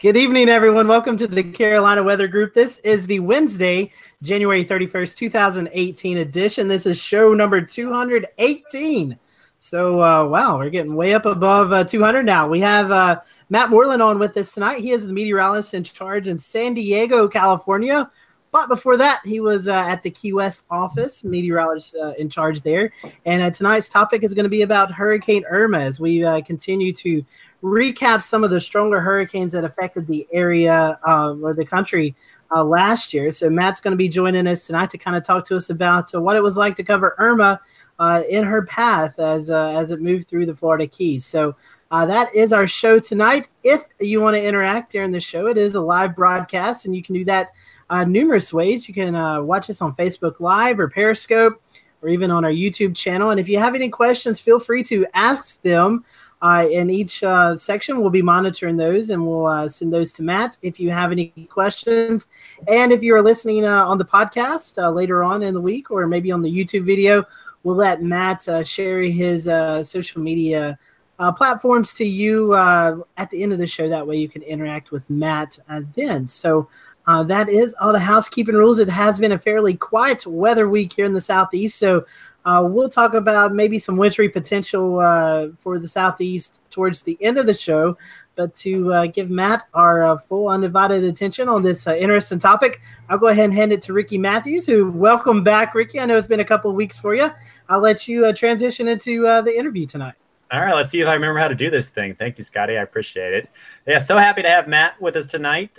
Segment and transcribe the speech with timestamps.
[0.00, 0.88] Good evening, everyone.
[0.88, 2.52] Welcome to the Carolina Weather Group.
[2.52, 6.66] This is the Wednesday, January 31st, 2018 edition.
[6.66, 9.18] This is show number 218.
[9.60, 12.48] So, uh, wow, we're getting way up above uh, 200 now.
[12.48, 13.20] We have uh,
[13.50, 14.80] Matt Moreland on with us tonight.
[14.80, 18.10] He is the meteorologist in charge in San Diego, California.
[18.54, 22.62] But before that, he was uh, at the Key West office, meteorologist uh, in charge
[22.62, 22.92] there.
[23.26, 27.26] And uh, tonight's topic is going to be about Hurricane Irma as we continue to
[27.64, 32.14] recap some of the stronger hurricanes that affected the area uh, or the country
[32.54, 33.32] uh, last year.
[33.32, 36.14] So Matt's going to be joining us tonight to kind of talk to us about
[36.14, 37.60] uh, what it was like to cover Irma
[37.98, 41.26] uh, in her path as uh, as it moved through the Florida Keys.
[41.26, 41.56] So.
[41.90, 43.48] Uh, that is our show tonight.
[43.62, 47.04] If you want to interact during the show, it is a live broadcast, and you
[47.04, 47.52] can do that
[48.06, 48.88] numerous ways.
[48.88, 49.14] You can
[49.46, 51.60] watch us on Facebook Live or Periscope,
[52.02, 53.30] or even on our YouTube channel.
[53.30, 56.04] And if you have any questions, feel free to ask them
[56.44, 60.22] uh, in each uh, section, we'll be monitoring those and we'll uh, send those to
[60.22, 62.28] Matt if you have any questions.
[62.68, 65.90] And if you are listening uh, on the podcast uh, later on in the week
[65.90, 67.24] or maybe on the YouTube video,
[67.62, 69.44] we'll let Matt uh, share his
[69.88, 70.78] social media
[71.36, 73.88] platforms to you at the end of the show.
[73.88, 75.58] That way you can interact with Matt
[75.94, 76.26] then.
[76.26, 76.68] So
[77.06, 78.78] that is all the housekeeping rules.
[78.78, 81.78] It has been a fairly quiet weather week here in the Southeast.
[81.78, 82.04] So
[82.44, 87.38] uh, we'll talk about maybe some wintry potential uh, for the Southeast towards the end
[87.38, 87.96] of the show.
[88.36, 92.80] But to uh, give Matt our uh, full undivided attention on this uh, interesting topic,
[93.08, 96.00] I'll go ahead and hand it to Ricky Matthews, who welcome back, Ricky.
[96.00, 97.28] I know it's been a couple of weeks for you.
[97.68, 100.14] I'll let you uh, transition into the interview tonight.
[100.54, 102.14] All right, let's see if I remember how to do this thing.
[102.14, 102.78] Thank you, Scotty.
[102.78, 103.50] I appreciate it.
[103.88, 105.76] Yeah, so happy to have Matt with us tonight.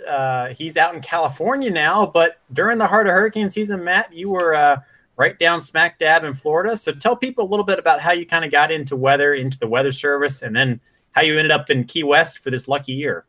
[0.54, 4.82] he's out in California now, but during the heart of hurricane season, Matt, you were
[5.16, 6.76] right down smack dab in Florida.
[6.76, 9.58] So tell people a little bit about how you kind of got into weather, into
[9.58, 10.78] the weather service, and then
[11.12, 13.24] how you ended up in Key West for this lucky year.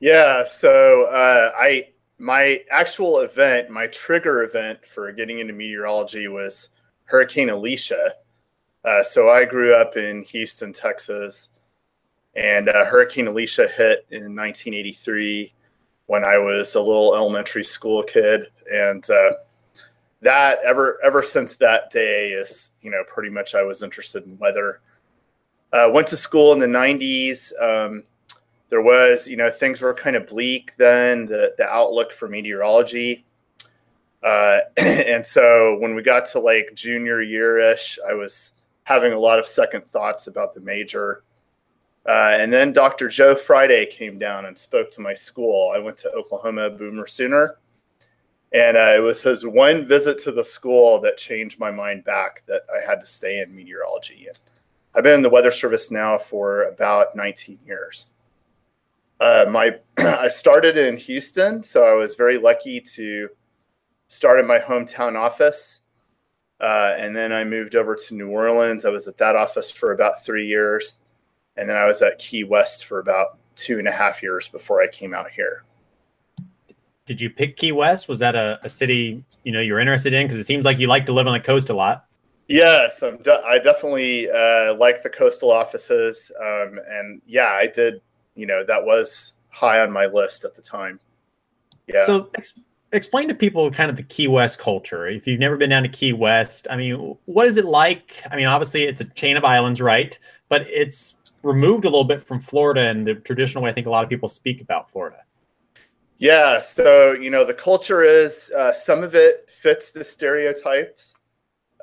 [0.00, 6.70] Yeah, so uh, I my actual event, my trigger event for getting into meteorology was
[7.04, 8.16] Hurricane Alicia.
[8.84, 11.48] Uh, so I grew up in Houston, Texas,
[12.36, 15.52] and uh, Hurricane Alicia hit in 1983
[16.06, 19.30] when I was a little elementary school kid, and uh,
[20.20, 24.38] that ever ever since that day is you know pretty much I was interested in
[24.38, 24.80] weather.
[25.72, 27.52] Uh, went to school in the '90s.
[27.62, 28.04] Um,
[28.68, 31.26] there was you know things were kind of bleak then.
[31.26, 33.24] The the outlook for meteorology.
[34.22, 38.52] Uh, and so when we got to like junior year ish, I was
[38.84, 41.24] having a lot of second thoughts about the major.
[42.06, 43.08] Uh, and then Dr.
[43.08, 45.72] Joe Friday came down and spoke to my school.
[45.74, 47.56] I went to Oklahoma Boomer Sooner
[48.54, 52.44] and uh, it was his one visit to the school that changed my mind back
[52.46, 54.28] that I had to stay in meteorology.
[54.28, 54.38] And
[54.94, 58.06] I've been in the weather service now for about 19 years.
[59.18, 63.28] Uh, my I started in Houston, so I was very lucky to
[64.06, 65.80] start in my hometown office.
[66.64, 68.84] Uh, and then I moved over to New Orleans.
[68.84, 70.98] I was at that office for about three years.
[71.56, 74.82] And then I was at Key West for about two and a half years before
[74.82, 75.64] I came out here
[77.06, 78.08] did you pick Key West?
[78.08, 80.26] Was that a, a city you know you're interested in?
[80.26, 82.06] Because it seems like you like to live on the coast a lot.
[82.48, 88.00] Yes, de- i definitely uh, like the coastal offices, um, and yeah, I did.
[88.34, 90.98] You know, that was high on my list at the time.
[91.86, 92.06] Yeah.
[92.06, 92.30] So
[92.94, 95.06] explain to people kind of the Key West culture.
[95.06, 98.22] If you've never been down to Key West, I mean, what is it like?
[98.30, 100.18] I mean, obviously it's a chain of islands, right?
[100.48, 103.90] But it's removed a little bit from Florida and the traditional way I think a
[103.90, 105.18] lot of people speak about Florida.
[106.18, 111.12] Yeah, so you know the culture is uh, some of it fits the stereotypes.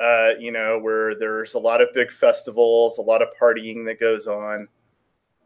[0.01, 3.99] Uh, you know, where there's a lot of big festivals, a lot of partying that
[3.99, 4.67] goes on.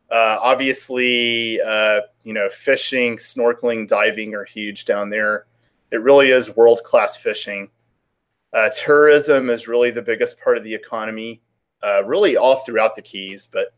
[0.10, 5.46] Uh, obviously, uh, you know, fishing, snorkeling, diving are huge down there.
[5.92, 7.70] It really is world class fishing.
[8.54, 11.42] Uh, tourism is really the biggest part of the economy,
[11.84, 13.74] uh, really all throughout the Keys, but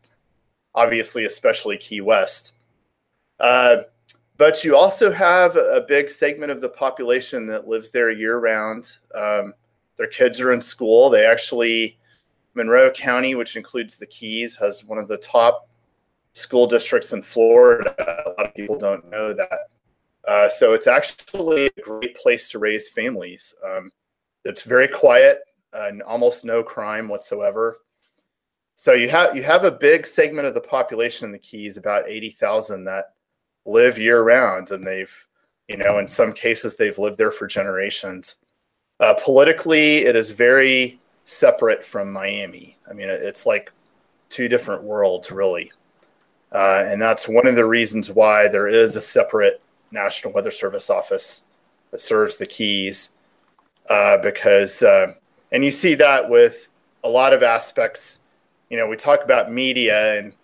[0.74, 2.52] obviously, especially Key West.
[3.40, 3.78] Uh,
[4.36, 8.98] but you also have a big segment of the population that lives there year round.
[9.14, 9.52] Um,
[9.96, 11.10] their kids are in school.
[11.10, 11.98] They actually,
[12.54, 15.68] Monroe County, which includes the Keys, has one of the top
[16.34, 17.94] school districts in Florida.
[17.98, 19.70] A lot of people don't know that.
[20.28, 23.54] Uh, so it's actually a great place to raise families.
[23.64, 23.90] Um,
[24.44, 25.40] it's very quiet
[25.72, 27.78] and almost no crime whatsoever.
[28.76, 32.08] So you have you have a big segment of the population in the Keys, about
[32.08, 33.14] eighty thousand, that
[33.66, 35.26] live year round and they've
[35.68, 38.36] you know in some cases they've lived there for generations
[39.00, 43.70] uh, politically it is very separate from miami i mean it's like
[44.30, 45.70] two different worlds really
[46.50, 49.60] Uh, and that's one of the reasons why there is a separate
[49.90, 51.44] National Weather Service office
[51.90, 53.10] that serves the Keys.
[53.88, 55.14] Uh, because, uh,
[55.50, 56.68] and you see that with
[57.04, 58.18] a lot of aspects.
[58.68, 60.34] You know, we talk about media, and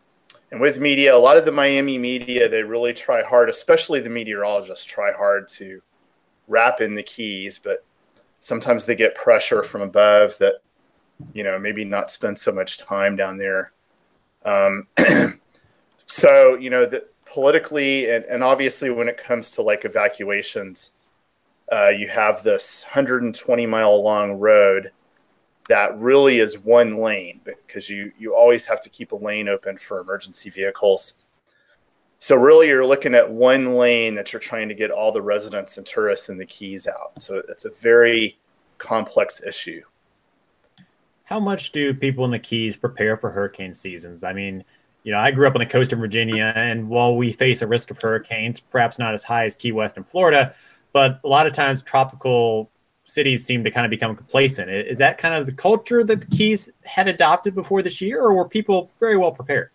[0.50, 4.08] and with media, a lot of the Miami media, they really try hard, especially the
[4.08, 5.82] meteorologists, try hard to
[6.48, 7.84] wrap in the Keys, but
[8.40, 10.56] sometimes they get pressure from above that,
[11.32, 13.72] you know, maybe not spend so much time down there.
[14.44, 14.86] Um,
[16.06, 20.90] so, you know, that politically and, and obviously when it comes to like evacuations,
[21.72, 24.92] uh, you have this 120 mile long road
[25.68, 29.76] that really is one lane because you you always have to keep a lane open
[29.78, 31.14] for emergency vehicles.
[32.20, 35.76] So really, you're looking at one lane that you're trying to get all the residents
[35.76, 37.20] and tourists and the keys out.
[37.22, 38.38] So it's a very
[38.78, 39.82] complex issue.
[41.24, 44.22] How much do people in the Keys prepare for hurricane seasons?
[44.22, 44.62] I mean,
[45.04, 47.66] you know, I grew up on the coast of Virginia, and while we face a
[47.66, 50.54] risk of hurricanes, perhaps not as high as Key West and Florida,
[50.92, 52.70] but a lot of times tropical
[53.04, 54.70] cities seem to kind of become complacent.
[54.70, 58.32] Is that kind of the culture that the Keys had adopted before this year, or
[58.32, 59.70] were people very well prepared?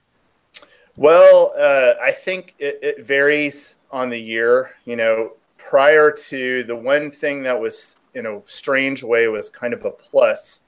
[0.95, 4.71] Well, uh, I think it, it, varies on the year.
[4.85, 9.73] You know, prior to the one thing that was, in a strange way, was kind
[9.73, 10.61] of a plus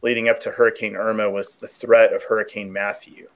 [0.00, 3.28] leading up to Hurricane Irma was the threat of Hurricane Matthew.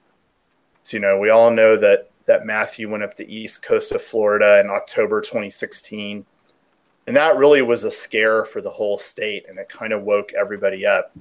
[0.87, 4.01] So, you know, we all know that that Matthew went up the east coast of
[4.01, 6.25] Florida in October 2016
[7.07, 9.45] and that really was a scare for the whole state.
[9.47, 11.15] And it kind of woke everybody up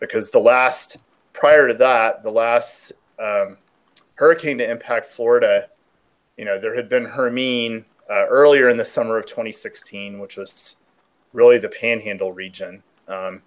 [0.00, 0.96] because the last,
[1.32, 3.56] prior to that, the last um,
[4.16, 5.68] hurricane to impact Florida,
[6.36, 10.76] you know, there had been Hermine uh, earlier in the summer of 2016, which was
[11.32, 12.82] really the panhandle region.
[13.06, 13.42] Um,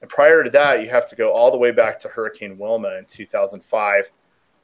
[0.00, 2.96] and prior to that, you have to go all the way back to Hurricane Wilma
[2.96, 4.10] in 2005.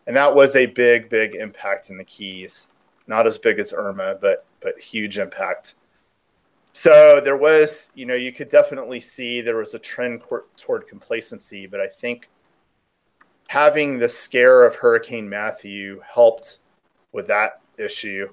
[0.08, 2.66] And that was a big, big impact in the Keys.
[3.06, 5.74] Not as big as Irma, but but huge impact.
[6.72, 10.22] So there was, you know, you could definitely see there was a trend
[10.56, 12.28] toward complacency, but I think
[13.48, 16.58] having the scare of Hurricane Matthew helped
[17.12, 18.28] with that issue.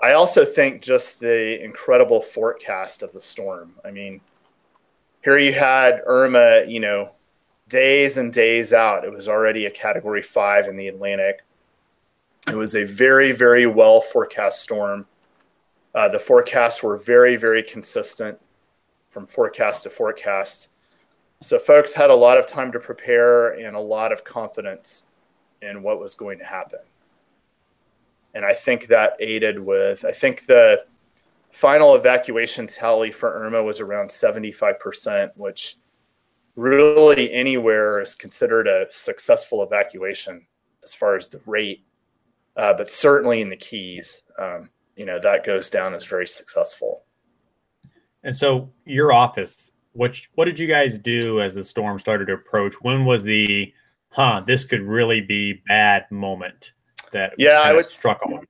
[0.00, 3.74] I also think just the incredible forecast of the storm.
[3.84, 4.20] I mean,
[5.22, 7.14] here you had Irma, you know,
[7.70, 9.04] days and days out.
[9.04, 11.40] It was already a category five in the Atlantic.
[12.48, 15.06] It was a very, very well forecast storm.
[15.94, 18.38] Uh, the forecasts were very, very consistent
[19.08, 20.68] from forecast to forecast.
[21.40, 25.04] So folks had a lot of time to prepare and a lot of confidence
[25.62, 26.80] in what was going to happen.
[28.34, 30.84] And I think that aided with, I think the
[31.50, 35.76] final evacuation tally for Irma was around 75%, which
[36.60, 40.46] really anywhere is considered a successful evacuation
[40.84, 41.84] as far as the rate,
[42.56, 44.22] uh, but certainly in the Keys.
[44.38, 47.04] Um, you know that goes down as very successful.
[48.22, 52.34] And so your office, what what did you guys do as the storm started to
[52.34, 52.74] approach?
[52.82, 53.72] When was the
[54.10, 56.74] huh, this could really be bad moment
[57.12, 58.46] that yeah, I would struck on?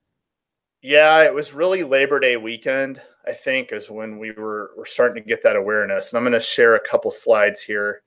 [0.82, 5.22] Yeah, it was really Labor Day weekend, I think, is when we were we're starting
[5.22, 6.12] to get that awareness.
[6.12, 8.02] And I'm going to share a couple slides here.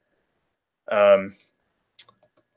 [0.90, 1.36] Um,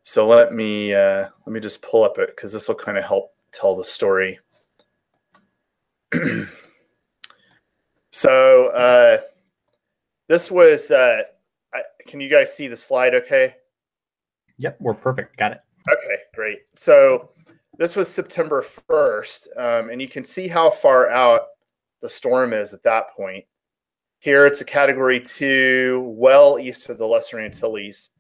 [0.05, 3.05] so let me uh, let me just pull up it because this will kind of
[3.05, 4.39] help tell the story.
[8.13, 9.19] so uh,
[10.29, 10.91] this was.
[10.91, 11.23] Uh,
[11.75, 13.15] I, can you guys see the slide?
[13.15, 13.55] Okay.
[14.59, 15.37] Yep, we're perfect.
[15.37, 15.61] Got it.
[15.91, 16.59] Okay, great.
[16.75, 17.31] So
[17.79, 21.43] this was September 1st, um, and you can see how far out
[22.07, 23.45] the storm is at that point.
[24.21, 28.11] Here it's a category two, well east of the Lesser Antilles,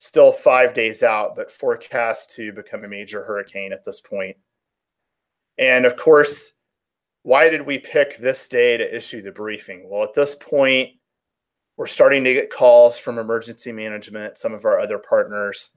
[0.00, 4.36] still five days out, but forecast to become a major hurricane at this point.
[5.56, 6.52] And of course,
[7.22, 9.88] why did we pick this day to issue the briefing?
[9.88, 10.90] Well, at this point,
[11.78, 15.70] we're starting to get calls from emergency management, some of our other partners,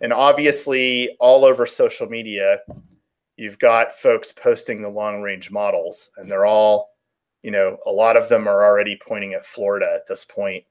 [0.00, 2.58] and obviously all over social media,
[3.38, 6.90] you've got folks posting the long range models, and they're all,
[7.42, 10.64] you know, a lot of them are already pointing at Florida at this point.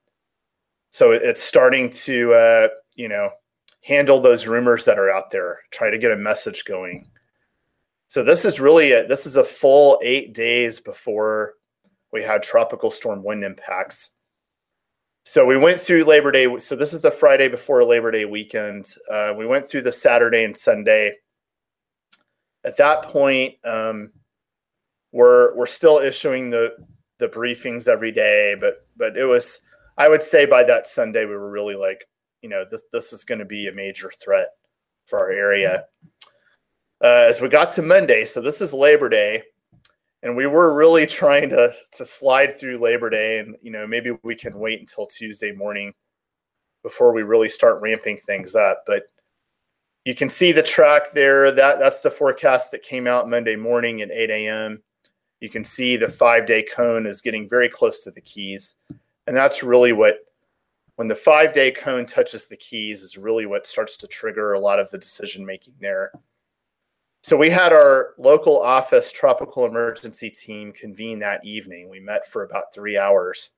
[0.91, 3.29] So it's starting to, uh, you know,
[3.83, 7.07] handle those rumors that are out there, try to get a message going.
[8.09, 11.53] So this is really a, this is a full eight days before
[12.11, 14.09] we had tropical storm wind impacts.
[15.23, 16.59] So we went through Labor Day.
[16.59, 18.93] So this is the Friday before Labor Day weekend.
[19.11, 21.13] Uh, we went through the Saturday and Sunday.
[22.67, 24.11] At that point, um,
[25.13, 26.75] we're we're still issuing the
[27.17, 29.61] the briefings every day, but but it was
[29.97, 32.07] I would say by that Sunday we were really like,
[32.41, 34.49] you know, this this is going to be a major threat
[35.05, 35.85] for our area.
[37.01, 39.43] uh, as we got to Monday, so this is Labor Day,
[40.23, 44.11] and we were really trying to to slide through Labor Day, and you know maybe
[44.23, 45.93] we can wait until Tuesday morning
[46.83, 48.83] before we really start ramping things up.
[48.85, 49.03] But
[50.07, 51.51] you can see the track there.
[51.51, 54.81] That that's the forecast that came out Monday morning at 8 a.m.
[55.41, 58.75] You can see the five day cone is getting very close to the keys,
[59.27, 60.19] and that's really what
[60.95, 64.59] when the five day cone touches the keys is really what starts to trigger a
[64.61, 66.13] lot of the decision making there.
[67.21, 71.89] So we had our local office tropical emergency team convene that evening.
[71.89, 73.49] We met for about three hours.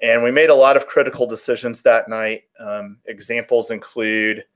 [0.00, 2.44] And we made a lot of critical decisions that night.
[2.58, 4.46] Um, examples include,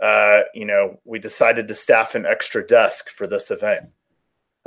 [0.00, 3.88] uh, you know, we decided to staff an extra desk for this event.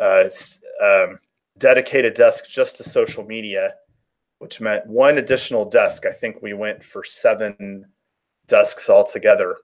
[0.02, 1.20] Uh, it's um,
[1.58, 3.76] dedicated desk just to social media,
[4.40, 6.06] which meant one additional desk.
[6.06, 7.86] I think we went for seven
[8.48, 9.58] desks altogether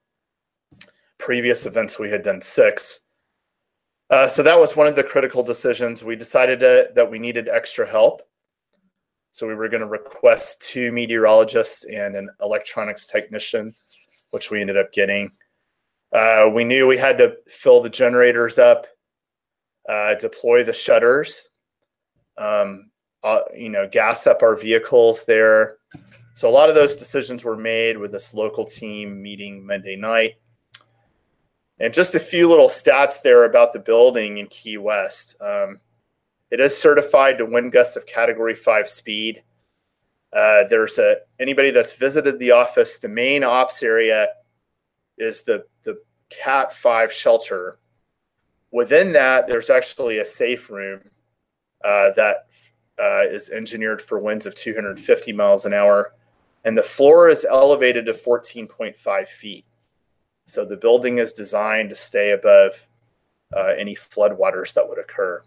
[1.17, 2.99] previous events we had done six.
[4.09, 6.03] Uh, so that was one of the critical decisions.
[6.03, 8.21] We decided to, that we needed extra help.
[9.31, 13.73] So we were going to request two meteorologists and an electronics technician,
[14.29, 15.31] which we ended up getting.
[16.15, 18.87] Uh, we knew we had to fill the generators up,
[19.89, 21.43] uh, deploy the shutters,
[22.37, 22.89] um,
[23.21, 25.75] uh, you know, gas up our vehicles there.
[26.33, 30.35] So a lot of those decisions were made with this local team meeting Monday night.
[31.81, 35.35] And just a few little stats there about the building in Key West.
[35.41, 35.81] Um,
[36.49, 39.43] it is certified to wind gusts of Category Five speed.
[40.31, 42.99] Uh, there's a anybody that's visited the office.
[42.99, 44.29] The main ops area
[45.17, 45.74] is the the
[46.29, 47.79] Cat Five shelter.
[48.71, 51.01] Within that, there's actually a safe room
[51.83, 52.47] uh, that
[52.99, 56.13] uh, is engineered for winds of 250 miles an hour,
[56.65, 59.65] and the floor is elevated to 14.5 feet.
[60.45, 62.87] So the building is designed to stay above
[63.55, 65.41] uh, any floodwaters that would occur.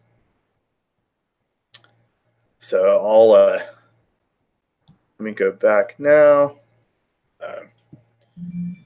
[2.58, 3.62] So I'll uh,
[5.18, 6.56] let me go back now.
[7.40, 8.77] Um,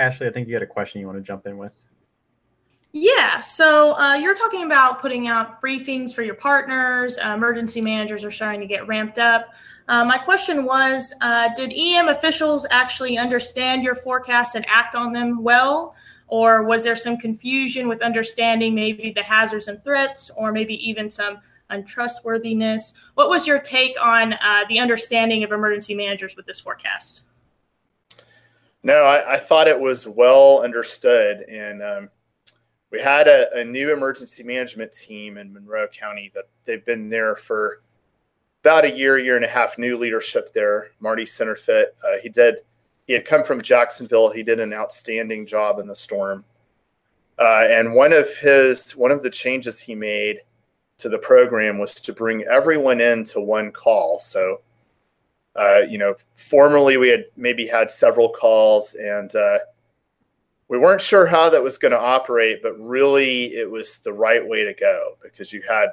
[0.00, 1.74] Ashley, I think you had a question you want to jump in with.
[2.92, 7.18] Yeah, so uh, you're talking about putting out briefings for your partners.
[7.18, 9.50] Uh, emergency managers are starting to get ramped up.
[9.86, 15.12] Uh, my question was uh, Did EM officials actually understand your forecasts and act on
[15.12, 15.94] them well?
[16.26, 21.10] Or was there some confusion with understanding maybe the hazards and threats, or maybe even
[21.10, 21.38] some
[21.68, 22.94] untrustworthiness?
[23.14, 27.22] What was your take on uh, the understanding of emergency managers with this forecast?
[28.82, 31.42] No, I, I thought it was well understood.
[31.42, 32.10] And um,
[32.90, 37.36] we had a, a new emergency management team in Monroe County that they've been there
[37.36, 37.82] for
[38.62, 40.90] about a year, year and a half, new leadership there.
[41.00, 42.60] Marty Senterfitt, uh, he did.
[43.06, 44.30] He had come from Jacksonville.
[44.30, 46.44] He did an outstanding job in the storm.
[47.38, 50.40] Uh, and one of his one of the changes he made
[50.98, 54.20] to the program was to bring everyone into one call.
[54.20, 54.60] So,
[55.56, 59.58] uh, you know, formerly we had maybe had several calls, and uh,
[60.68, 62.62] we weren't sure how that was going to operate.
[62.62, 65.88] But really, it was the right way to go because you had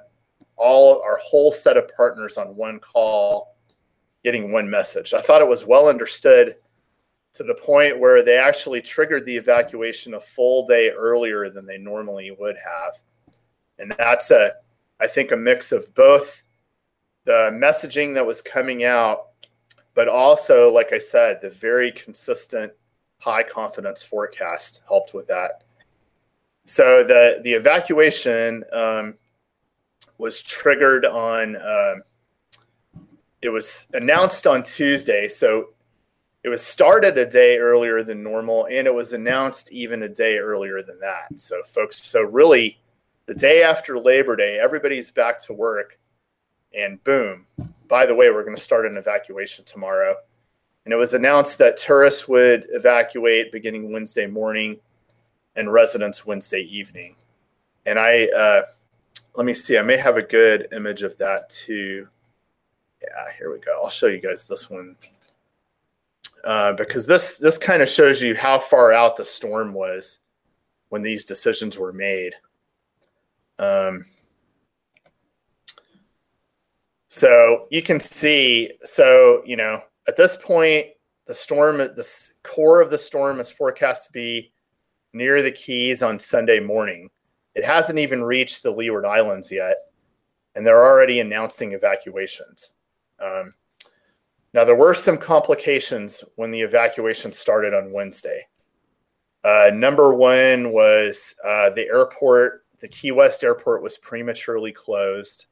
[0.56, 3.56] all our whole set of partners on one call
[4.24, 5.14] getting one message.
[5.14, 6.56] I thought it was well understood
[7.34, 11.78] to the point where they actually triggered the evacuation a full day earlier than they
[11.78, 13.00] normally would have.
[13.80, 14.54] And that's a
[15.00, 16.44] I think a mix of both
[17.26, 19.27] the messaging that was coming out
[19.98, 22.72] but also like I said the very consistent
[23.18, 25.64] high confidence forecast helped with that.
[26.66, 29.16] So the the evacuation um,
[30.20, 31.56] was triggered on.
[31.56, 32.04] Um,
[33.42, 35.70] it was announced on Tuesday, so
[36.44, 40.38] it was started a day earlier than normal, and it was announced even a day
[40.38, 41.40] earlier than that.
[41.40, 42.80] So, folks, so really,
[43.26, 45.98] the day after Labor Day, everybody's back to work,
[46.76, 47.46] and boom!
[47.88, 50.16] By the way, we're going to start an evacuation tomorrow.
[50.86, 54.78] And it was announced that tourists would evacuate beginning Wednesday morning
[55.58, 57.16] and residents Wednesday evening.
[57.86, 58.62] And I, uh,
[59.36, 59.78] let me see.
[59.78, 62.08] I may have a good image of that too.
[63.02, 63.82] Yeah, here we go.
[63.84, 64.96] I'll show you guys this one
[66.44, 70.20] uh, because this this kind of shows you how far out the storm was
[70.90, 72.34] when these decisions were made.
[73.60, 74.06] Um,
[77.10, 78.72] so you can see.
[78.84, 80.88] So you know, at this point,
[81.26, 84.52] the storm, the core of the storm is forecast to be
[85.14, 87.10] near the Keys on Sunday morning.
[87.56, 89.78] It hasn't even reached the Leeward Islands yet,
[90.56, 92.72] and they're already announcing evacuations.
[93.20, 93.54] Um,
[94.54, 98.48] now, there were some complications when the evacuation started on Wednesday.
[99.44, 102.66] Uh, number one was uh, the airport.
[102.80, 105.48] The Key West airport was prematurely closed,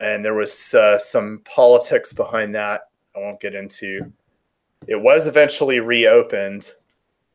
[0.00, 2.82] and there was uh, some politics behind that.
[3.16, 4.12] I won't get into.
[4.86, 6.72] It was eventually reopened,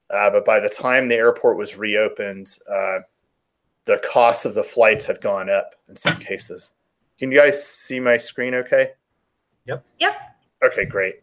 [0.10, 3.00] uh, but by the time the airport was reopened, uh,
[3.86, 6.72] the cost of the flights had gone up in some cases.
[7.20, 8.92] Can you guys see my screen okay?
[9.66, 9.86] Yep.
[10.00, 10.14] Yep.
[10.64, 11.16] Okay, great.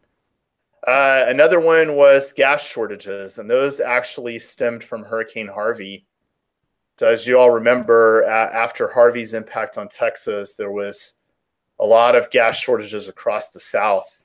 [0.86, 6.06] Uh, another one was gas shortages, and those actually stemmed from Hurricane Harvey.
[6.98, 11.14] So, as you all remember, uh, after Harvey's impact on Texas, there was
[11.80, 14.22] a lot of gas shortages across the South,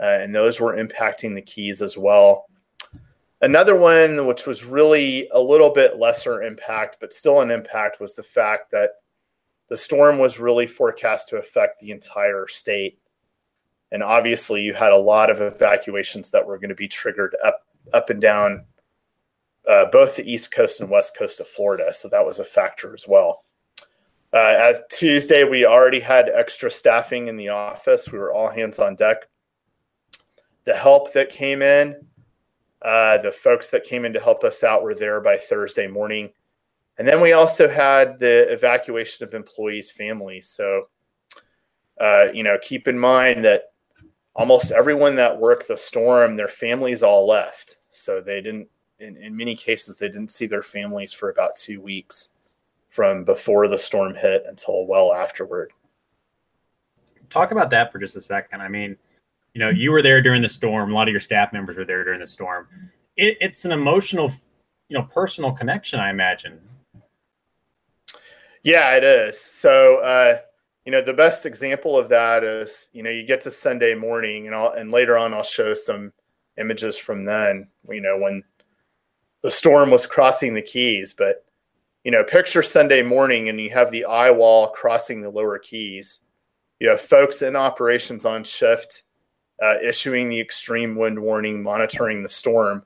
[0.00, 2.46] uh, and those were impacting the Keys as well.
[3.40, 8.14] Another one, which was really a little bit lesser impact, but still an impact, was
[8.14, 8.90] the fact that
[9.68, 12.98] the storm was really forecast to affect the entire state
[13.90, 17.66] and obviously you had a lot of evacuations that were going to be triggered up
[17.92, 18.64] up and down
[19.68, 22.94] uh, both the east coast and west coast of Florida, so that was a factor
[22.94, 23.44] as well.
[24.32, 28.12] Uh, as Tuesday, we already had extra staffing in the office.
[28.12, 29.28] We were all hands on deck.
[30.64, 31.96] The help that came in,
[32.82, 36.30] uh, the folks that came in to help us out were there by Thursday morning.
[36.98, 40.48] And then we also had the evacuation of employees' families.
[40.48, 40.88] So,
[41.98, 43.72] uh, you know, keep in mind that
[44.34, 47.76] almost everyone that worked the storm, their families all left.
[47.90, 48.68] So they didn't,
[48.98, 52.30] in, in many cases, they didn't see their families for about two weeks
[52.98, 55.70] from before the storm hit until well afterward.
[57.30, 58.60] Talk about that for just a second.
[58.60, 58.96] I mean,
[59.54, 60.90] you know, you were there during the storm.
[60.90, 62.66] A lot of your staff members were there during the storm.
[63.16, 64.32] It, it's an emotional,
[64.88, 66.58] you know, personal connection, I imagine.
[68.64, 69.40] Yeah, it is.
[69.40, 70.38] So, uh,
[70.84, 74.46] you know the best example of that is you know you get to sunday morning
[74.46, 76.14] and I'll, and later on i'll show some
[76.56, 78.42] images from then you know when
[79.42, 81.44] the storm was crossing the keys but
[82.04, 86.20] you know picture sunday morning and you have the eye wall crossing the lower keys
[86.80, 89.02] you have folks in operations on shift
[89.62, 92.84] uh, issuing the extreme wind warning monitoring the storm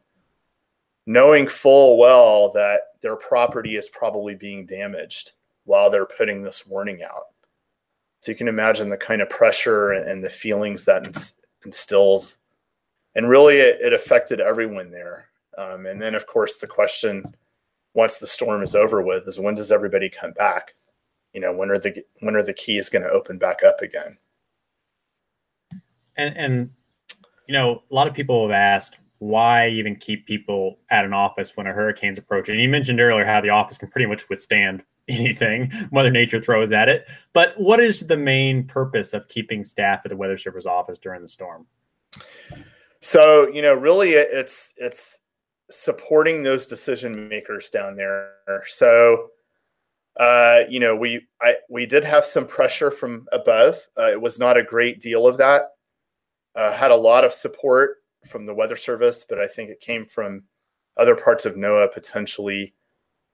[1.07, 5.33] knowing full well that their property is probably being damaged
[5.64, 7.33] while they're putting this warning out
[8.22, 11.05] so you can imagine the kind of pressure and the feelings that
[11.64, 12.37] instills.
[13.16, 15.27] And really, it, it affected everyone there.
[15.59, 17.25] Um, and then, of course, the question
[17.94, 20.74] once the storm is over with is when does everybody come back?
[21.33, 24.18] You know, when are the when are the keys going to open back up again?
[26.16, 26.70] And and
[27.46, 31.57] you know, a lot of people have asked why even keep people at an office
[31.57, 32.55] when a hurricane's approaching.
[32.55, 36.72] And you mentioned earlier how the office can pretty much withstand anything Mother Nature throws
[36.72, 37.07] at it.
[37.33, 41.22] But what is the main purpose of keeping staff at the Weather Service office during
[41.22, 41.66] the storm?
[43.00, 45.18] So you know, really, it's it's
[45.74, 48.32] supporting those decision makers down there.
[48.66, 49.30] So
[50.18, 53.80] uh, you know, we I we did have some pressure from above.
[53.98, 55.70] Uh, it was not a great deal of that.
[56.54, 60.04] Uh, had a lot of support from the Weather Service, but I think it came
[60.06, 60.44] from
[60.98, 62.74] other parts of NOAA potentially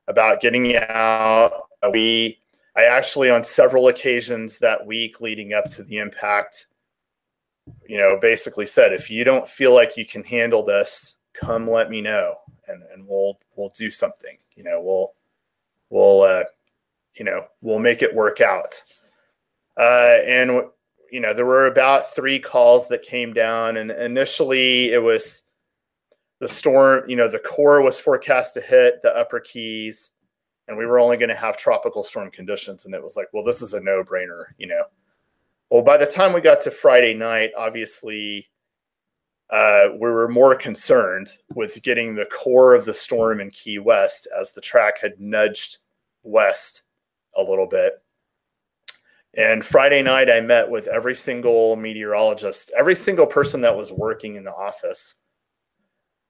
[0.07, 1.53] about getting out.
[1.92, 2.38] We,
[2.77, 6.68] I actually, on several occasions that week leading up to the impact,
[7.88, 11.90] you know, basically said, if you don't feel like you can handle this, come let
[11.90, 14.37] me know, and and we'll we'll do something.
[14.57, 15.12] You know, we'll
[15.90, 16.44] we'll uh,
[17.14, 18.83] you know we'll make it work out.
[19.77, 20.62] Uh, and
[21.11, 25.42] you know, there were about three calls that came down, and initially it was
[26.40, 30.11] the storm, you know, the core was forecast to hit the upper keys,
[30.68, 32.85] and we were only going to have tropical storm conditions.
[32.85, 34.85] And it was like, well, this is a no brainer, you know.
[35.70, 38.48] Well, by the time we got to Friday night, obviously,
[39.51, 44.29] uh, we were more concerned with getting the core of the storm in Key West
[44.39, 45.79] as the track had nudged
[46.23, 46.83] west
[47.37, 48.03] a little bit.
[49.35, 54.37] And Friday night, I met with every single meteorologist, every single person that was working
[54.37, 55.15] in the office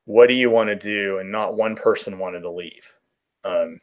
[0.08, 1.18] what do you want to do?
[1.18, 2.94] And not one person wanted to leave.
[3.44, 3.78] Um,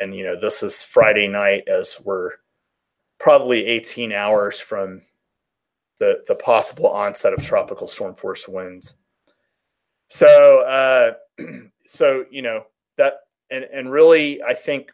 [0.00, 2.30] and you know, this is Friday night as we're
[3.18, 5.02] probably 18 hours from
[6.02, 8.94] the the possible onset of tropical storm force winds.
[10.08, 11.12] So, uh,
[11.86, 12.64] so you know
[12.98, 13.20] that,
[13.52, 14.90] and and really, I think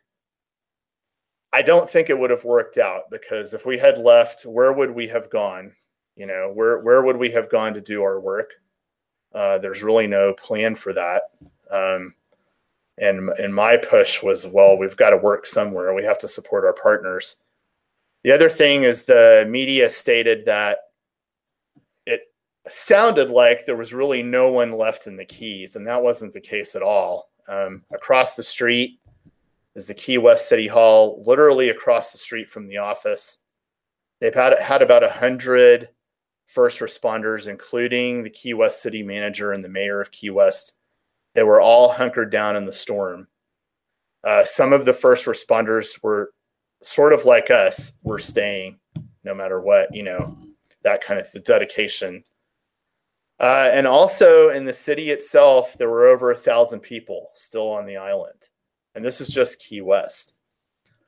[1.55, 4.90] I don't think it would have worked out because if we had left, where would
[4.90, 5.73] we have gone?
[6.14, 8.51] You know, where where would we have gone to do our work?
[9.35, 11.23] Uh, there's really no plan for that.
[11.71, 12.14] Um,
[12.99, 15.94] and and my push was, well, we've got to work somewhere.
[15.94, 17.37] We have to support our partners.
[18.25, 20.79] The other thing is the media stated that
[22.73, 26.41] sounded like there was really no one left in the Keys, and that wasn't the
[26.41, 27.31] case at all.
[27.49, 29.01] Um, across the street
[29.75, 33.39] is the Key West City Hall, literally across the street from the office.
[34.21, 35.89] They've had had about a hundred
[36.47, 40.73] first responders, including the Key West city manager and the mayor of Key West.
[41.35, 43.29] They were all hunkered down in the storm.
[44.25, 46.33] Uh, some of the first responders were
[46.83, 48.79] sort of like us, were staying
[49.25, 50.37] no matter what, you know,
[50.83, 52.25] that kind of the dedication.
[53.40, 57.87] Uh, and also in the city itself, there were over a thousand people still on
[57.87, 58.48] the island.
[58.94, 60.35] And this is just Key West.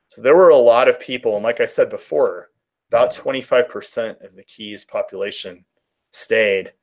[0.07, 1.35] So there were a lot of people.
[1.35, 2.51] And like I said before,
[2.89, 5.65] about 25% of the Keys population
[6.11, 6.73] stayed.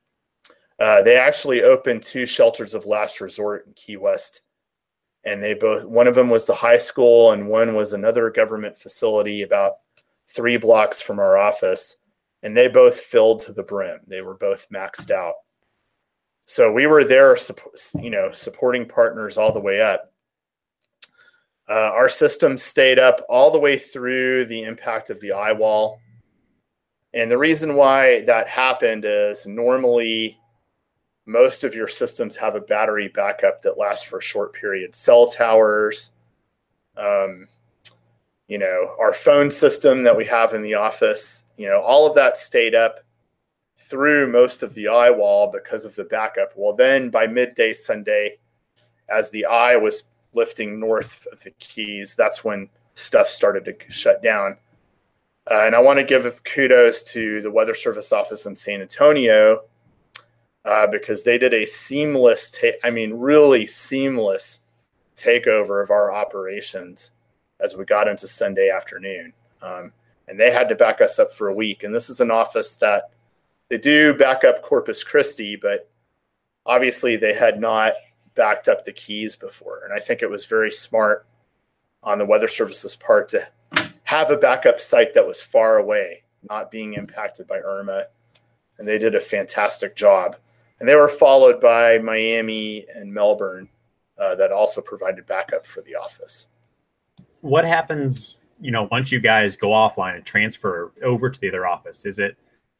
[0.79, 4.43] Uh, they actually opened two shelters of last resort in Key West.
[5.25, 8.77] And they both, one of them was the high school, and one was another government
[8.77, 9.75] facility about
[10.29, 11.97] three blocks from our office.
[12.43, 14.01] And they both filled to the brim.
[14.07, 15.35] They were both maxed out.
[16.47, 17.37] So we were there,
[18.01, 20.13] you know, supporting partners all the way up.
[21.69, 26.01] Uh, our system stayed up all the way through the impact of the eye wall.
[27.13, 30.39] And the reason why that happened is normally
[31.27, 34.95] most of your systems have a battery backup that lasts for a short period.
[34.95, 36.13] Cell towers,
[36.97, 37.47] um,
[38.49, 42.15] you know, our phone system that we have in the office, you know, all of
[42.15, 43.01] that stayed up
[43.77, 46.53] through most of the eye wall because of the backup.
[46.57, 48.39] Well, then by midday Sunday,
[49.09, 54.23] as the eye was lifting north of the Keys, that's when stuff started to shut
[54.23, 54.57] down.
[55.51, 59.63] Uh, and I want to give kudos to the Weather Service office in San Antonio
[60.65, 64.61] uh, because they did a seamless, ta- I mean, really seamless
[65.17, 67.13] takeover of our operations
[67.61, 69.33] as we got into Sunday afternoon.
[69.63, 69.93] Um,
[70.29, 71.83] and they had to back us up for a week.
[71.83, 73.11] And this is an office that
[73.69, 75.91] they do back up Corpus Christi, but
[76.67, 77.95] obviously they had not
[78.35, 79.83] backed up the keys before.
[79.85, 81.27] And I think it was very smart
[82.03, 83.47] on the Weather Service's part to
[84.05, 88.07] have a backup site that was far away, not being impacted by Irma.
[88.79, 90.37] And they did a fantastic job.
[90.79, 93.69] And they were followed by Miami and Melbourne
[94.19, 96.47] uh, that also provided backup for the office.
[97.41, 101.67] What happens, you know, once you guys go offline and transfer over to the other
[101.67, 102.05] office?
[102.05, 102.37] Is it,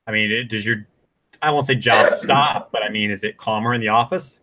[0.07, 0.87] I mean, does your,
[1.43, 4.43] I won't say job stop, but I mean, is it calmer in the office?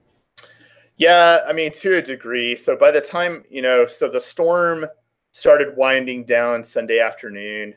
[0.98, 2.56] Yeah, I mean, to a degree.
[2.56, 4.86] So by the time, you know, so the storm
[5.32, 7.76] started winding down Sunday afternoon.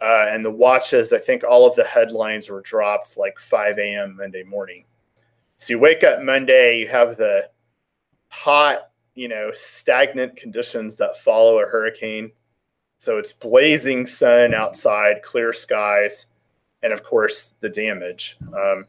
[0.00, 4.16] Uh, and the watches, I think all of the headlines were dropped like 5 a.m.
[4.16, 4.84] Monday morning.
[5.56, 7.50] So you wake up Monday, you have the
[8.28, 12.30] hot, you know, stagnant conditions that follow a hurricane.
[12.98, 16.26] So it's blazing sun outside, clear skies,
[16.82, 18.38] and of course the damage.
[18.56, 18.86] Um,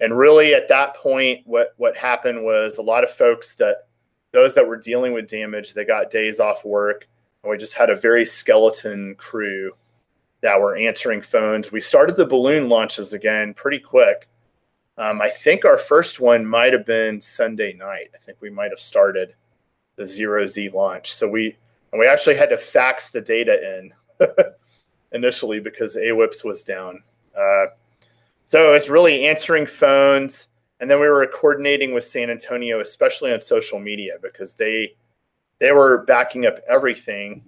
[0.00, 3.86] and really, at that point, what what happened was a lot of folks that
[4.32, 7.08] those that were dealing with damage, they got days off work,
[7.42, 9.70] and we just had a very skeleton crew
[10.42, 11.72] that were answering phones.
[11.72, 14.28] We started the balloon launches again pretty quick.
[14.98, 18.10] Um, I think our first one might have been Sunday night.
[18.14, 19.34] I think we might have started
[19.96, 21.14] the zero Z launch.
[21.14, 21.56] So we
[21.92, 23.94] and we actually had to fax the data in
[25.12, 27.02] initially because AWIPS was down.
[27.36, 27.66] Uh,
[28.46, 30.48] so it's really answering phones,
[30.80, 34.94] and then we were coordinating with San Antonio, especially on social media, because they
[35.60, 37.42] they were backing up everything,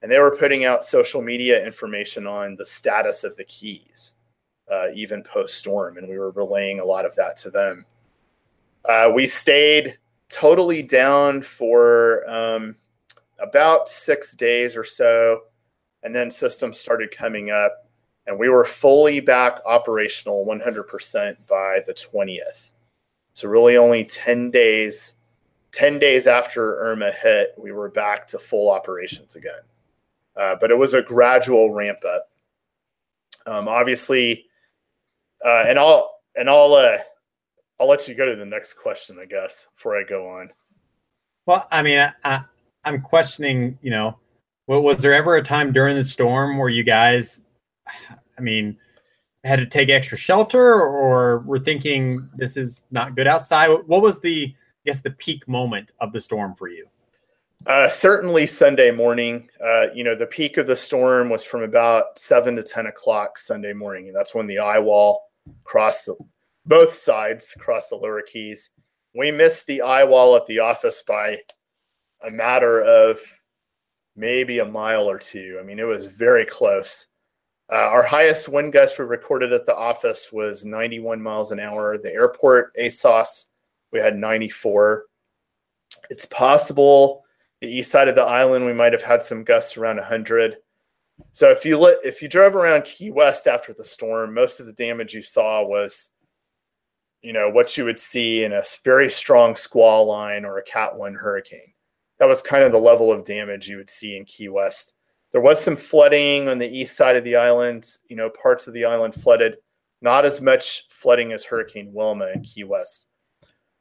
[0.00, 4.12] and they were putting out social media information on the status of the keys,
[4.70, 7.84] uh, even post storm, and we were relaying a lot of that to them.
[8.88, 9.98] Uh, we stayed
[10.32, 12.76] totally down for um,
[13.38, 15.42] about six days or so,
[16.02, 17.82] and then systems started coming up
[18.26, 22.70] and we were fully back operational 100% by the 20th.
[23.34, 25.14] So really only 10 days
[25.72, 29.62] 10 days after Irma hit, we were back to full operations again.
[30.36, 32.28] Uh, but it was a gradual ramp up.
[33.46, 34.44] Um, obviously,
[35.42, 36.98] uh, and I'll and I'll uh,
[37.82, 40.50] I'll let you go to the next question, I guess, before I go on.
[41.46, 42.44] Well, I mean, I, I,
[42.84, 43.76] I'm questioning.
[43.82, 44.18] You know,
[44.68, 47.40] was there ever a time during the storm where you guys
[48.38, 48.76] I mean,
[49.42, 53.68] had to take extra shelter, or we're thinking this is not good outside?
[53.86, 56.86] What was the, I guess, the peak moment of the storm for you?
[57.66, 59.48] Uh, certainly Sunday morning.
[59.60, 63.40] Uh, you know, the peak of the storm was from about seven to ten o'clock
[63.40, 65.24] Sunday morning, and that's when the eye wall
[65.64, 66.14] crossed the
[66.66, 68.70] both sides across the lower keys.
[69.14, 71.38] We missed the eye wall at the office by
[72.26, 73.20] a matter of
[74.16, 75.58] maybe a mile or two.
[75.60, 77.06] I mean, it was very close.
[77.70, 81.96] Uh, our highest wind gust we recorded at the office was 91 miles an hour.
[81.98, 83.46] The airport ASOS,
[83.92, 85.06] we had 94.
[86.10, 87.22] It's possible
[87.62, 90.56] the east side of the island we might have had some gusts around 100.
[91.30, 94.66] So if you let, if you drove around Key West after the storm, most of
[94.66, 96.10] the damage you saw was,
[97.22, 100.96] you know, what you would see in a very strong squall line or a Cat
[100.96, 101.72] One hurricane.
[102.18, 104.94] That was kind of the level of damage you would see in Key West.
[105.30, 107.96] There was some flooding on the east side of the island.
[108.08, 109.56] You know, parts of the island flooded.
[110.00, 113.06] Not as much flooding as Hurricane Wilma in Key West.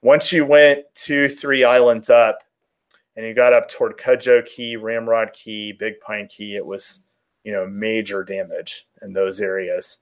[0.04, 2.40] Once you went two, three islands up,
[3.16, 7.02] and you got up toward Cudjoe Key, Ramrod Key, Big Pine Key, it was
[7.44, 9.98] you know major damage in those areas,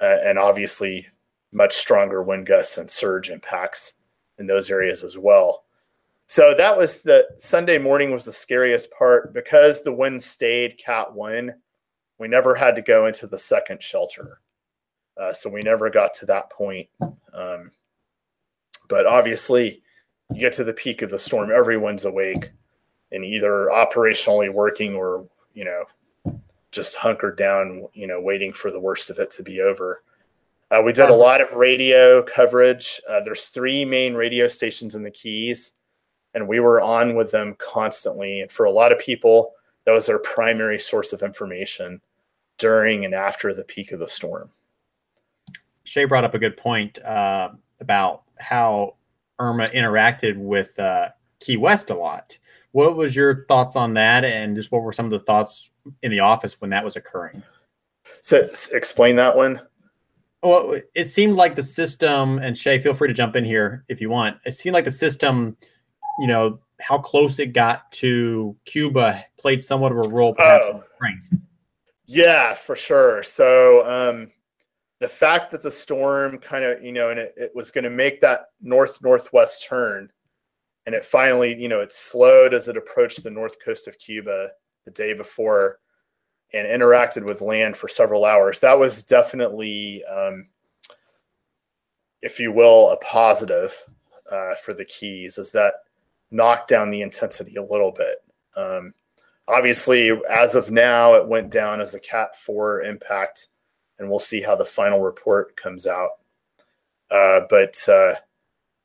[0.00, 1.06] uh, and obviously
[1.52, 3.94] much stronger wind gusts and surge impacts
[4.38, 5.64] in those areas as well.
[6.26, 11.12] So that was the Sunday morning was the scariest part because the wind stayed Cat
[11.12, 11.54] one.
[12.18, 14.40] We never had to go into the second shelter,
[15.20, 16.88] uh, so we never got to that point.
[17.34, 17.72] Um,
[18.88, 19.82] but obviously,
[20.32, 22.50] you get to the peak of the storm, everyone's awake
[23.10, 25.84] and either operationally working or you know
[26.72, 30.02] just hunkered down, you know, waiting for the worst of it to be over.
[30.70, 33.00] Uh, we did a lot of radio coverage.
[33.08, 35.72] Uh, there's three main radio stations in the Keys,
[36.34, 38.40] and we were on with them constantly.
[38.40, 39.52] And for a lot of people,
[39.84, 42.00] that was their primary source of information
[42.58, 44.50] during and after the peak of the storm.
[45.84, 48.94] Shay brought up a good point uh, about how
[49.40, 51.08] Irma interacted with uh,
[51.40, 52.38] Key West a lot.
[52.72, 55.70] What was your thoughts on that, and just what were some of the thoughts
[56.02, 57.42] in the office when that was occurring?
[58.22, 59.60] So, explain that one.
[60.42, 64.00] Well, it seemed like the system, and Shay, feel free to jump in here if
[64.00, 64.38] you want.
[64.46, 65.56] It seemed like the system,
[66.18, 70.66] you know, how close it got to Cuba played somewhat of a role, perhaps.
[70.70, 70.82] Oh.
[72.06, 73.22] Yeah, for sure.
[73.22, 74.30] So, um,
[74.98, 77.90] the fact that the storm kind of, you know, and it, it was going to
[77.90, 80.10] make that north northwest turn
[80.86, 84.48] and it finally, you know, it slowed as it approached the north coast of Cuba
[84.84, 85.78] the day before
[86.52, 88.60] and interacted with land for several hours.
[88.60, 90.48] That was definitely, um,
[92.22, 93.74] if you will, a positive
[94.30, 95.74] uh, for the Keys, is that
[96.30, 98.18] knocked down the intensity a little bit.
[98.56, 98.94] Um,
[99.48, 103.48] obviously, as of now, it went down as a Cat 4 impact,
[103.98, 106.10] and we'll see how the final report comes out.
[107.10, 108.14] Uh, but uh,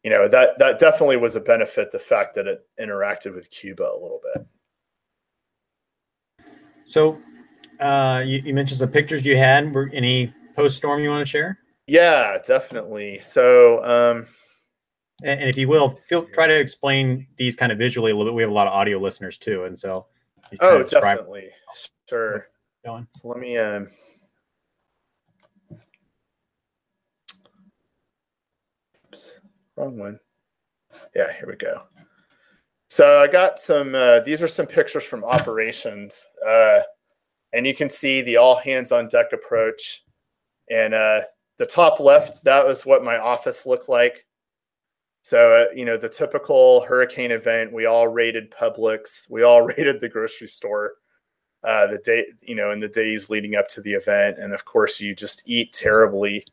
[0.05, 3.83] you know that that definitely was a benefit the fact that it interacted with cuba
[3.83, 4.45] a little bit
[6.85, 7.19] so
[7.79, 11.29] uh, you, you, mentioned some pictures you had were any post storm you want to
[11.29, 14.27] share yeah definitely so um,
[15.23, 18.31] and, and, if you will feel try to explain these kind of visually a little
[18.31, 20.05] bit we have a lot of audio listeners too and so
[20.61, 21.49] oh definitely
[22.07, 22.47] sure
[22.85, 23.07] going.
[23.15, 23.89] So let me um
[29.07, 29.39] oops,
[29.75, 30.19] wrong one.
[31.15, 31.83] Yeah, here we go.
[32.87, 36.23] So I got some, uh, these are some pictures from operations.
[36.45, 36.81] Uh,
[37.55, 40.03] and you can see the all hands on deck approach.
[40.69, 41.21] And uh,
[41.57, 44.25] the top left, that was what my office looked like.
[45.21, 50.01] So, uh, you know, the typical hurricane event, we all raided Publix, we all raided
[50.01, 50.95] the grocery store.
[51.63, 54.65] Uh, the day, you know, in the days leading up to the event, and of
[54.65, 56.45] course, you just eat terribly.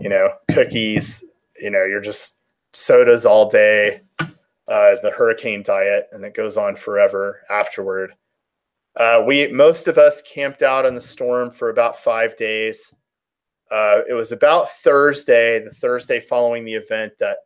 [0.00, 1.22] You know, cookies,
[1.60, 2.38] you know, you're just
[2.72, 8.14] sodas all day, uh, the hurricane diet, and it goes on forever afterward.
[8.96, 12.92] Uh, we most of us camped out in the storm for about five days.
[13.70, 17.38] Uh, it was about Thursday, the Thursday following the event, that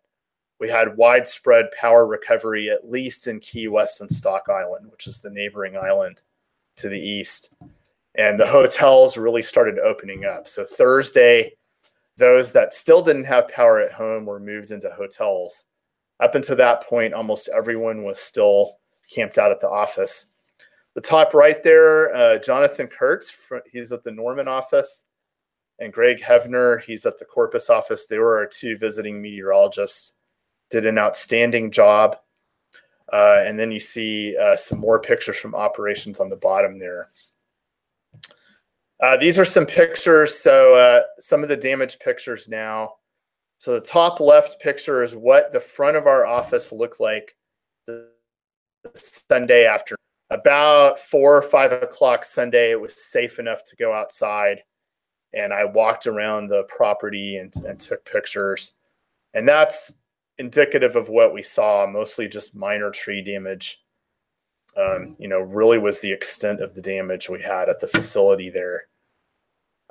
[0.61, 5.19] we had widespread power recovery, at least in Key West and Stock Island, which is
[5.19, 6.23] the neighboring island
[6.77, 7.51] to the east.
[8.17, 10.47] And the hotels really started opening up.
[10.47, 11.53] So Thursday,
[12.17, 15.65] those that still didn't have power at home were moved into hotels.
[16.21, 18.77] Up until that point, almost everyone was still
[19.11, 20.30] camped out at the office.
[20.95, 23.33] The top right there, uh, Jonathan Kurtz,
[23.71, 25.05] he's at the Norman office,
[25.79, 28.07] and Greg Hevner, he's at the Corpus office.
[28.07, 30.15] They were our two visiting meteorologists,
[30.69, 32.17] did an outstanding job.
[33.13, 37.09] Uh, and then you see uh, some more pictures from operations on the bottom there.
[39.03, 40.39] Uh, these are some pictures.
[40.39, 42.95] So uh, some of the damage pictures now.
[43.59, 47.37] So the top left picture is what the front of our office looked like
[48.95, 49.97] Sunday after.
[50.31, 54.63] About four or five o'clock Sunday, it was safe enough to go outside.
[55.33, 58.75] And I walked around the property and, and took pictures.
[59.35, 59.93] And that's
[60.39, 63.83] indicative of what we saw, mostly just minor tree damage.
[64.77, 68.51] Um, you know, really was the extent of the damage we had at the facility
[68.51, 68.85] there.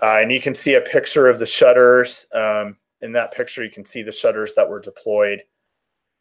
[0.02, 2.25] Uh, and you can see a picture of the shutters.
[2.34, 5.43] Um, in that picture, you can see the shutters that were deployed.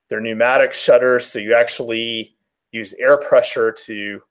[0.08, 2.36] They're pneumatic shutters, so you actually
[2.72, 4.22] use air pressure to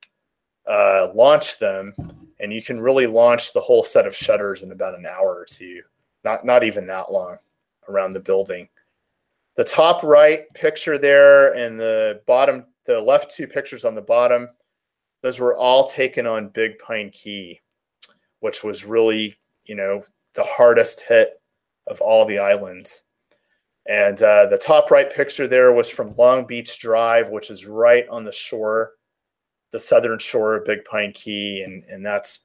[0.69, 1.93] uh, launch them,
[2.39, 5.45] and you can really launch the whole set of shutters in about an hour or
[5.45, 5.82] two.
[6.23, 7.38] Not not even that long
[7.88, 8.67] around the building.
[9.56, 14.50] The top right picture there and the bottom, the left two pictures on the bottom,
[15.21, 17.60] those were all taken on Big Pine Key,
[18.41, 20.04] which was really, you know,
[20.36, 21.41] the hardest hit
[21.88, 23.04] of all the islands.
[23.88, 28.08] And uh, the top right picture there was from Long Beach Drive, which is right
[28.10, 28.91] on the shore,
[29.71, 32.39] the southern shore of Big Pine Key, and, and that's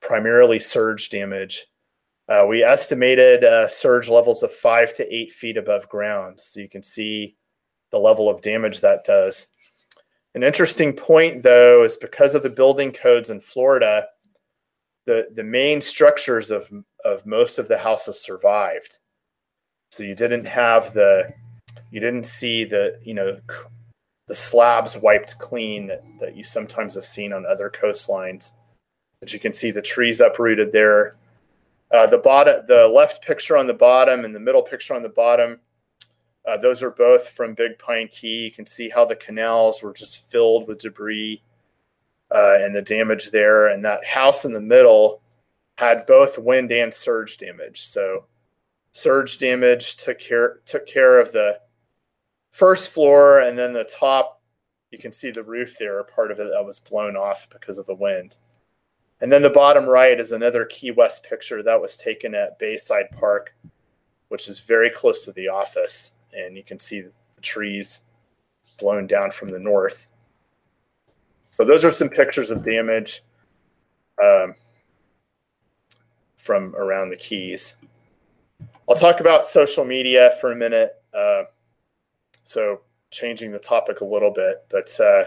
[0.00, 1.66] primarily surge damage.
[2.28, 6.68] Uh, we estimated uh, surge levels of five to eight feet above ground, so you
[6.68, 7.36] can see
[7.90, 9.48] the level of damage that does.
[10.34, 14.06] An interesting point, though, is because of the building codes in Florida,
[15.06, 16.70] the, the main structures of,
[17.04, 18.98] of most of the houses survived.
[19.90, 21.32] So you didn't have the,
[21.90, 23.36] you didn't see the, you know,
[24.28, 28.52] the slabs wiped clean that, that you sometimes have seen on other coastlines.
[29.20, 31.16] But you can see the trees uprooted there.
[31.90, 35.08] Uh, the bottom, the left picture on the bottom and the middle picture on the
[35.08, 35.60] bottom,
[36.46, 38.44] uh, those are both from Big Pine Key.
[38.44, 41.42] You can see how the canals were just filled with debris
[42.32, 43.68] uh, and the damage there.
[43.68, 45.20] And that house in the middle
[45.76, 47.86] had both wind and surge damage.
[47.86, 48.24] So
[48.92, 51.60] surge damage took care took care of the
[52.52, 54.40] first floor, and then the top.
[54.90, 56.02] You can see the roof there.
[56.02, 58.36] Part of it that was blown off because of the wind.
[59.20, 63.10] And then the bottom right is another Key West picture that was taken at Bayside
[63.12, 63.54] Park,
[64.28, 66.12] which is very close to the office.
[66.32, 68.00] And you can see the trees
[68.78, 70.08] blown down from the north.
[71.50, 73.22] So those are some pictures of damage
[74.22, 74.54] um,
[76.38, 77.74] from around the Keys.
[78.90, 80.96] I'll talk about social media for a minute.
[81.14, 81.44] Uh,
[82.42, 82.80] so
[83.12, 85.26] changing the topic a little bit, but uh,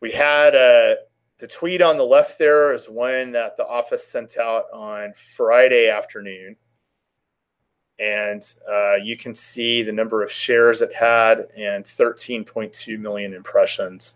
[0.00, 0.94] we had uh,
[1.36, 5.90] the tweet on the left there is one that the office sent out on Friday
[5.90, 6.56] afternoon.
[7.98, 14.14] And uh, you can see the number of shares it had and 13.2 million impressions.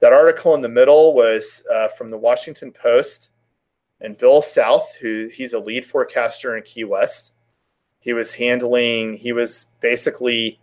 [0.00, 3.31] That article in the middle was uh, from the Washington Post
[4.02, 7.32] and Bill South, who he's a lead forecaster in Key West.
[8.00, 10.58] He was handling, he was basically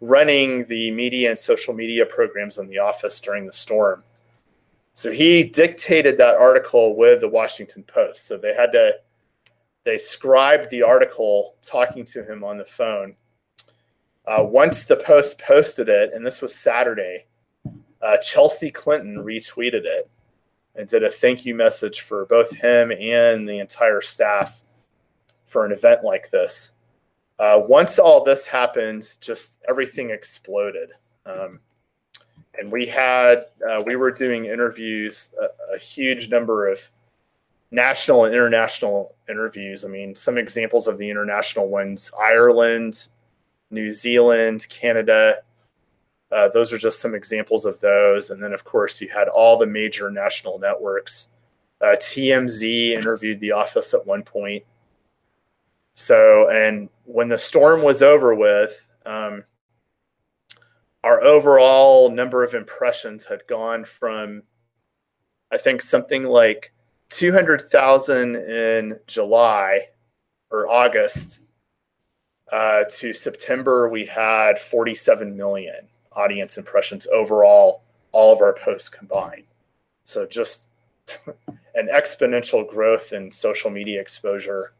[0.00, 4.04] running the media and social media programs in the office during the storm.
[4.92, 8.28] So he dictated that article with the Washington Post.
[8.28, 8.92] So they had to,
[9.82, 13.16] they scribed the article talking to him on the phone.
[14.24, 17.26] Uh, once the Post posted it, and this was Saturday,
[18.00, 20.08] uh, Chelsea Clinton retweeted it
[20.76, 24.62] and did a thank you message for both him and the entire staff
[25.46, 26.72] for an event like this.
[27.38, 30.90] Uh, once all this happened, just everything exploded.
[31.26, 31.60] Um,
[32.58, 36.80] and we had, uh, we were doing interviews, a, a, huge number of
[37.70, 39.84] national and international interviews.
[39.84, 43.08] I mean, some examples of the international ones Ireland,
[43.70, 45.38] New Zealand, Canada,
[46.32, 48.30] uh, those are just some examples of those.
[48.30, 51.28] And then, of course, you had all the major national networks.
[51.80, 54.64] Uh, TMZ interviewed The Office at one point.
[55.94, 59.44] So, and when the storm was over with, um,
[61.04, 64.42] our overall number of impressions had gone from,
[65.52, 66.72] I think, something like
[67.10, 69.88] 200,000 in July
[70.50, 71.40] or August
[72.50, 79.44] uh, to September, we had 47 million audience impressions overall, all of our posts combined.
[80.04, 80.68] So just
[81.74, 84.72] an exponential growth in social media exposure.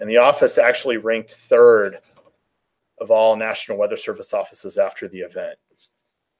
[0.00, 1.98] And the office actually ranked third
[3.00, 5.58] of all National Weather Service offices after the event.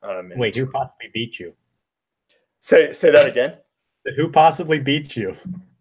[0.02, 1.54] Um, Wait, who possibly beat you?
[2.61, 3.57] Say say that again.
[4.16, 5.37] Who possibly beat you?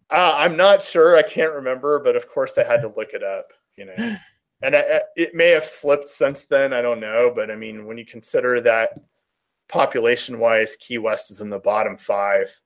[0.10, 1.16] Uh, I'm not sure.
[1.16, 3.54] I can't remember, but of course I had to look it up.
[3.78, 3.94] You know,
[4.62, 6.74] and I, it may have slipped since then.
[6.74, 9.00] I don't know, but I mean, when you consider that
[9.70, 12.60] population-wise, Key West is in the bottom five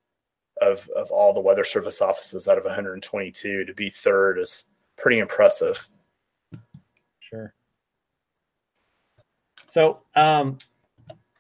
[0.62, 3.66] of of all the Weather Service offices out of 122.
[3.66, 4.66] To be third is
[4.98, 5.88] pretty impressive.
[7.20, 7.54] Sure.
[9.68, 10.58] So, um,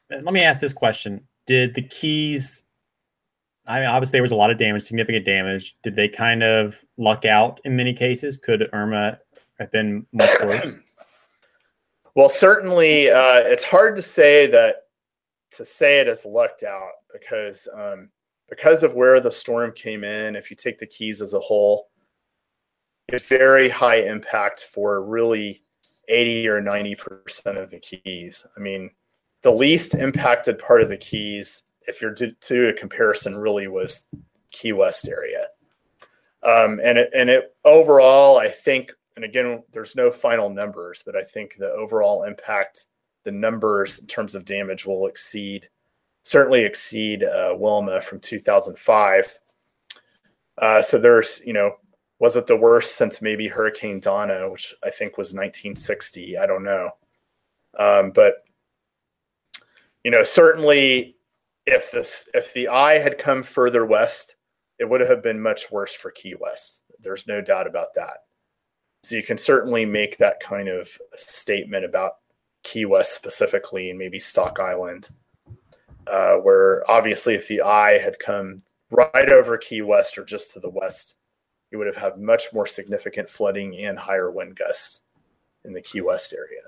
[0.10, 2.64] let me ask this question: Did the Keys?
[3.68, 5.78] I mean, obviously there was a lot of damage, significant damage.
[5.84, 8.38] Did they kind of luck out in many cases?
[8.38, 9.20] Could Irma
[9.62, 10.74] have been much worse?
[12.16, 14.88] well, certainly, uh, it's hard to say that
[15.52, 18.10] to say it as lucked out because um,
[18.50, 20.36] because of where the storm came in.
[20.36, 21.90] If you take the Keys as a whole,
[23.08, 25.64] it's very high impact for really
[26.08, 28.46] 80 or 90% of the keys.
[28.56, 28.92] I mean,
[29.42, 34.08] the least impacted part of the keys, if you're to do a comparison, really was
[34.52, 35.48] Key West area.
[36.44, 41.16] Um, and it, and it overall, I think, and again, there's no final numbers, but
[41.16, 42.86] I think the overall impact,
[43.24, 45.68] the numbers in terms of damage will exceed,
[46.24, 49.40] certainly exceed uh, Wilma from 2005.
[50.58, 51.76] Uh, so there's, you know,
[52.20, 56.38] was it the worst since maybe Hurricane Donna, which I think was 1960?
[56.38, 56.92] I don't know.
[57.78, 58.44] Um, but
[60.04, 61.16] you know, certainly
[61.66, 64.36] if this if the eye had come further west,
[64.80, 66.82] it would have been much worse for Key West.
[67.00, 68.18] There's no doubt about that.
[69.04, 72.14] So you can certainly make that kind of statement about
[72.64, 75.10] Key West specifically and maybe Stock Island,
[76.08, 80.60] uh, where obviously if the eye had come right over Key West or just to
[80.60, 81.16] the west,
[81.72, 85.02] you would have had much more significant flooding and higher wind gusts
[85.64, 86.62] in the Key West area.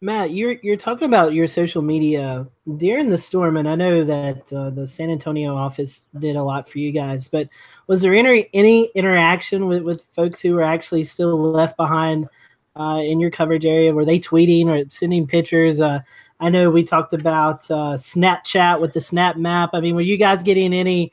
[0.00, 2.46] Matt, you're you're talking about your social media
[2.76, 6.68] during the storm, and I know that uh, the San Antonio office did a lot
[6.68, 7.26] for you guys.
[7.26, 7.48] But
[7.88, 12.28] was there any any interaction with, with folks who were actually still left behind
[12.76, 13.92] uh, in your coverage area?
[13.92, 15.80] Were they tweeting or sending pictures?
[15.80, 15.98] Uh,
[16.38, 19.70] I know we talked about uh, Snapchat with the Snap Map.
[19.72, 21.12] I mean, were you guys getting any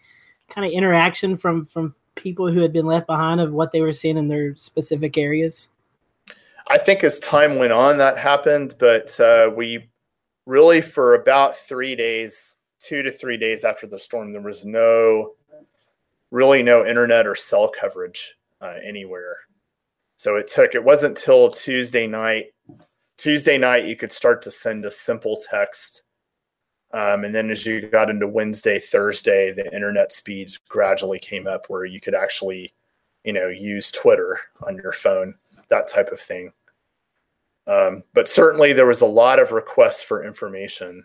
[0.50, 3.94] kind of interaction from from people who had been left behind of what they were
[3.94, 5.70] seeing in their specific areas?
[6.68, 9.88] I think as time went on, that happened, but uh, we
[10.46, 15.34] really, for about three days, two to three days after the storm, there was no,
[16.32, 19.38] really no internet or cell coverage uh, anywhere.
[20.16, 22.48] So it took, it wasn't till Tuesday night.
[23.18, 26.02] Tuesday night, you could start to send a simple text.
[26.94, 31.66] Um, and then as you got into Wednesday, Thursday, the internet speeds gradually came up
[31.68, 32.74] where you could actually,
[33.24, 35.36] you know, use Twitter on your phone
[35.70, 36.52] that type of thing.
[37.68, 41.04] Um, but certainly there was a lot of requests for information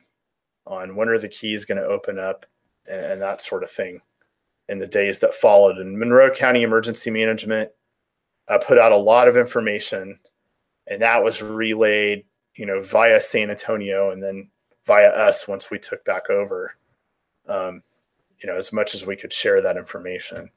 [0.66, 2.44] on when are the keys going to open up
[2.86, 4.00] and, and, that sort of thing
[4.68, 5.78] in the days that followed.
[5.78, 7.70] And Monroe County Emergency Management
[8.48, 10.18] uh, put out a lot of information,
[10.86, 12.24] and that was relayed,
[12.56, 14.50] you know, via San Antonio and then
[14.86, 16.74] via us once we took back over.
[17.48, 17.82] Um,
[18.38, 20.50] you know, as much as we could share that information.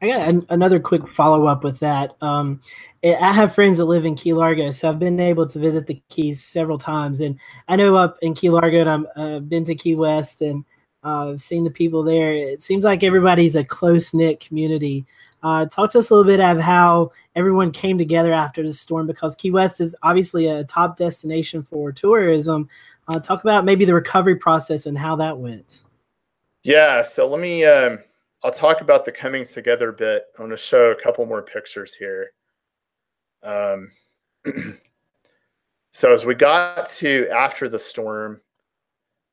[0.00, 2.14] I got an, another quick follow up with that.
[2.20, 2.60] Um,
[3.04, 6.00] I have friends that live in Key Largo, so I've been able to visit the
[6.08, 9.74] Keys several times, and I know up in Key Largo, and I've uh, been to
[9.74, 10.64] Key West, and
[11.04, 12.32] uh, I've seen the people there.
[12.32, 15.04] It seems like everybody's a close knit community.
[15.42, 19.06] Uh, talk to us a little bit of how everyone came together after the storm,
[19.06, 22.68] because Key West is obviously a top destination for tourism.
[23.08, 25.82] Uh, talk about maybe the recovery process and how that went.
[26.62, 27.64] Yeah, so let me.
[27.64, 28.00] Um
[28.44, 30.24] I'll talk about the coming together bit.
[30.38, 32.30] I want to show a couple more pictures here.
[33.42, 33.90] Um,
[35.92, 38.40] so as we got to after the storm,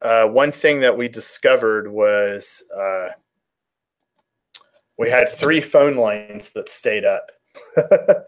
[0.02, 3.10] uh, one thing that we discovered was uh,
[4.98, 7.32] we had three phone lines that stayed up.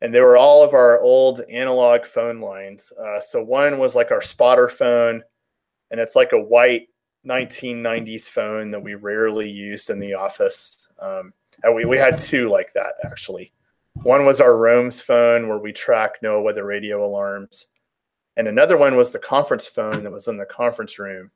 [0.00, 2.92] and they were all of our old analog phone lines.
[3.00, 5.22] Uh, so one was like our spotter phone,
[5.90, 6.88] and it's like a white
[7.26, 10.88] 1990s phone that we rarely used in the office.
[11.00, 13.52] Um, and we, we had two like that actually.
[14.02, 17.66] One was our Roams phone where we track NOAA weather radio alarms.
[18.36, 21.32] And another one was the conference phone that was in the conference room.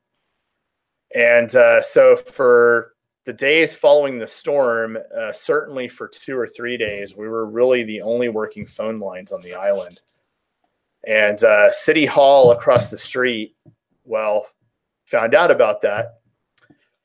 [1.13, 2.93] And uh, so for
[3.25, 7.83] the days following the storm, uh, certainly for two or three days, we were really
[7.83, 10.01] the only working phone lines on the island.
[11.05, 13.55] And uh, City Hall across the street,
[14.05, 14.47] well,
[15.13, 16.15] found out about that.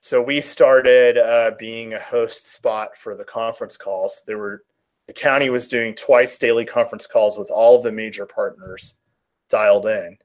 [0.01, 4.23] So we started uh, being a host spot for the conference calls.
[4.27, 4.63] There were
[5.07, 8.95] the county was doing twice daily conference calls with all the major partners
[9.51, 10.17] dialed in,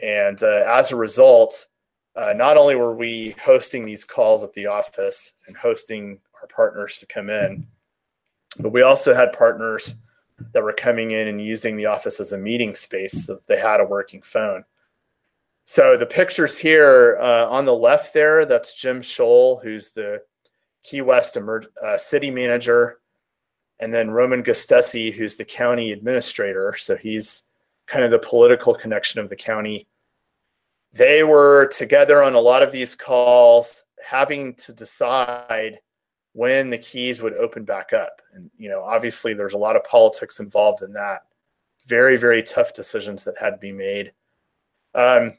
[0.00, 1.66] and uh, as a result,
[2.14, 6.96] uh, not only were we hosting these calls at the office and hosting our partners
[6.98, 7.66] to come in,
[8.58, 9.96] but we also had partners
[10.52, 13.58] that were coming in and using the office as a meeting space so that they
[13.58, 14.64] had a working phone.
[15.72, 20.20] So the pictures here uh, on the left there, that's Jim Scholl, who's the
[20.82, 22.98] Key West emer- uh, city manager,
[23.78, 26.74] and then Roman Gastesi, who's the county administrator.
[26.76, 27.44] So he's
[27.86, 29.86] kind of the political connection of the county.
[30.92, 35.78] They were together on a lot of these calls, having to decide
[36.32, 38.20] when the keys would open back up.
[38.32, 41.26] And, you know, obviously there's a lot of politics involved in that.
[41.86, 44.10] Very, very tough decisions that had to be made.
[44.96, 45.34] Um,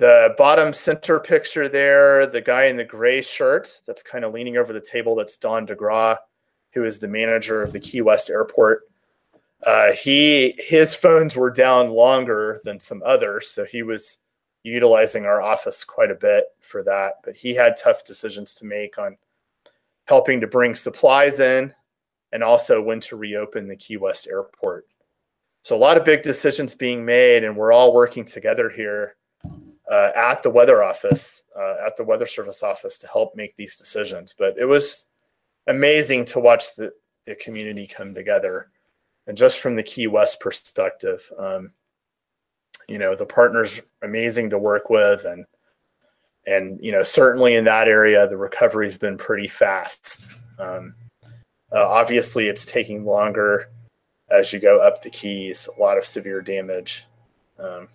[0.00, 4.56] the bottom center picture there, the guy in the gray shirt that's kind of leaning
[4.56, 6.16] over the table, that's Don DeGraw,
[6.72, 8.84] who is the manager of the Key West Airport.
[9.66, 14.18] uh, he his phones were down longer than some others, so he was
[14.62, 17.14] utilizing our office quite a bit for that.
[17.22, 19.16] But he had tough decisions to make on
[20.06, 21.72] helping to bring supplies in
[22.32, 24.86] and also when to reopen the Key West airport.
[25.62, 29.16] So a lot of big decisions being made, and we're all working together here
[29.90, 33.76] uh, at the weather office, uh, at the weather service office to help make these
[33.76, 34.34] decisions.
[34.38, 35.06] But it was
[35.66, 36.92] amazing to watch the,
[37.26, 38.70] the community come together.
[39.26, 41.72] And just from the Key West perspective, um,
[42.88, 45.44] you know, the partners amazing to work with and
[46.46, 50.94] and you know certainly in that area the recovery has been pretty fast um,
[51.72, 53.68] uh, obviously it's taking longer
[54.30, 57.06] as you go up the keys a lot of severe damage
[57.58, 57.88] um,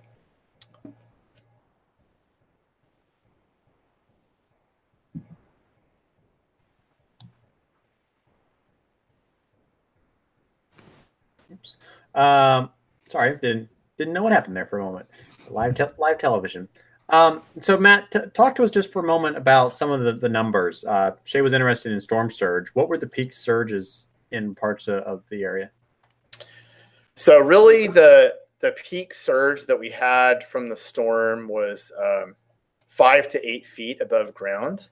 [11.51, 11.75] Oops.
[12.15, 12.69] Um,
[13.11, 15.07] sorry, didn't didn't know what happened there for a moment.
[15.49, 16.67] Live te- live television.
[17.09, 20.13] Um, so Matt, t- talk to us just for a moment about some of the,
[20.13, 20.83] the numbers.
[20.85, 22.69] Uh, Shay was interested in storm surge.
[22.69, 25.69] What were the peak surges in parts of, of the area?
[27.15, 32.35] So really, the the peak surge that we had from the storm was um,
[32.87, 34.89] five to eight feet above ground,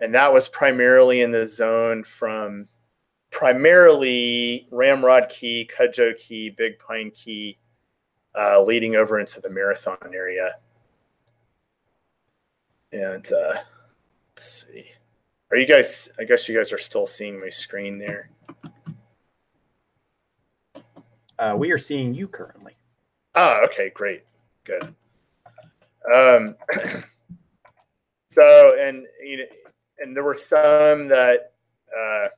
[0.00, 2.68] and that was primarily in the zone from
[3.30, 7.58] primarily Ramrod Key, Cudjoe Key, Big Pine Key,
[8.38, 10.56] uh, leading over into the Marathon area.
[12.92, 13.58] And uh,
[14.30, 14.86] let's see.
[15.50, 16.08] Are you guys?
[16.18, 18.30] I guess you guys are still seeing my screen there.
[21.38, 22.74] Uh, we are seeing you currently.
[23.34, 24.24] Ah, okay, great,
[24.64, 24.94] good.
[26.12, 26.56] Um,
[28.30, 29.44] so and you know,
[29.98, 31.52] and there were some that
[31.96, 32.28] uh,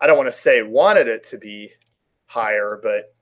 [0.00, 1.72] I don't want to say wanted it to be
[2.26, 3.14] higher, but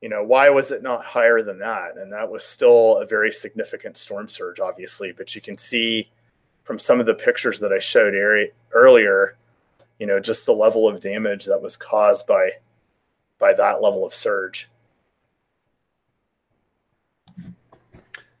[0.00, 1.96] you know why was it not higher than that?
[1.96, 5.12] And that was still a very significant storm surge, obviously.
[5.12, 6.10] But you can see
[6.64, 8.14] from some of the pictures that I showed
[8.72, 9.36] earlier,
[9.98, 12.50] you know, just the level of damage that was caused by
[13.38, 14.68] by that level of surge.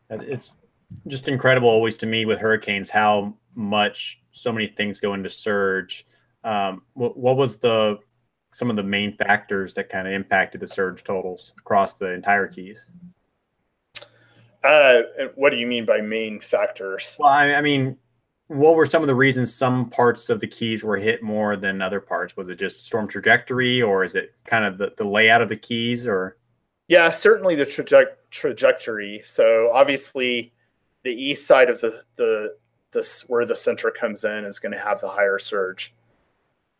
[0.08, 0.56] It's
[1.06, 6.06] just incredible, always to me, with hurricanes, how much so many things go into surge.
[6.46, 7.98] Um, what, what was the
[8.52, 12.46] some of the main factors that kind of impacted the surge totals across the entire
[12.46, 12.90] keys?
[14.64, 15.02] Uh,
[15.34, 17.16] what do you mean by main factors?
[17.18, 17.98] Well, I, I mean,
[18.46, 21.82] what were some of the reasons some parts of the keys were hit more than
[21.82, 22.36] other parts?
[22.36, 25.56] Was it just storm trajectory, or is it kind of the, the layout of the
[25.56, 26.38] keys, or?
[26.88, 29.20] Yeah, certainly the traje- trajectory.
[29.24, 30.54] So obviously,
[31.02, 32.56] the east side of the the
[32.92, 35.92] this where the center comes in is going to have the higher surge.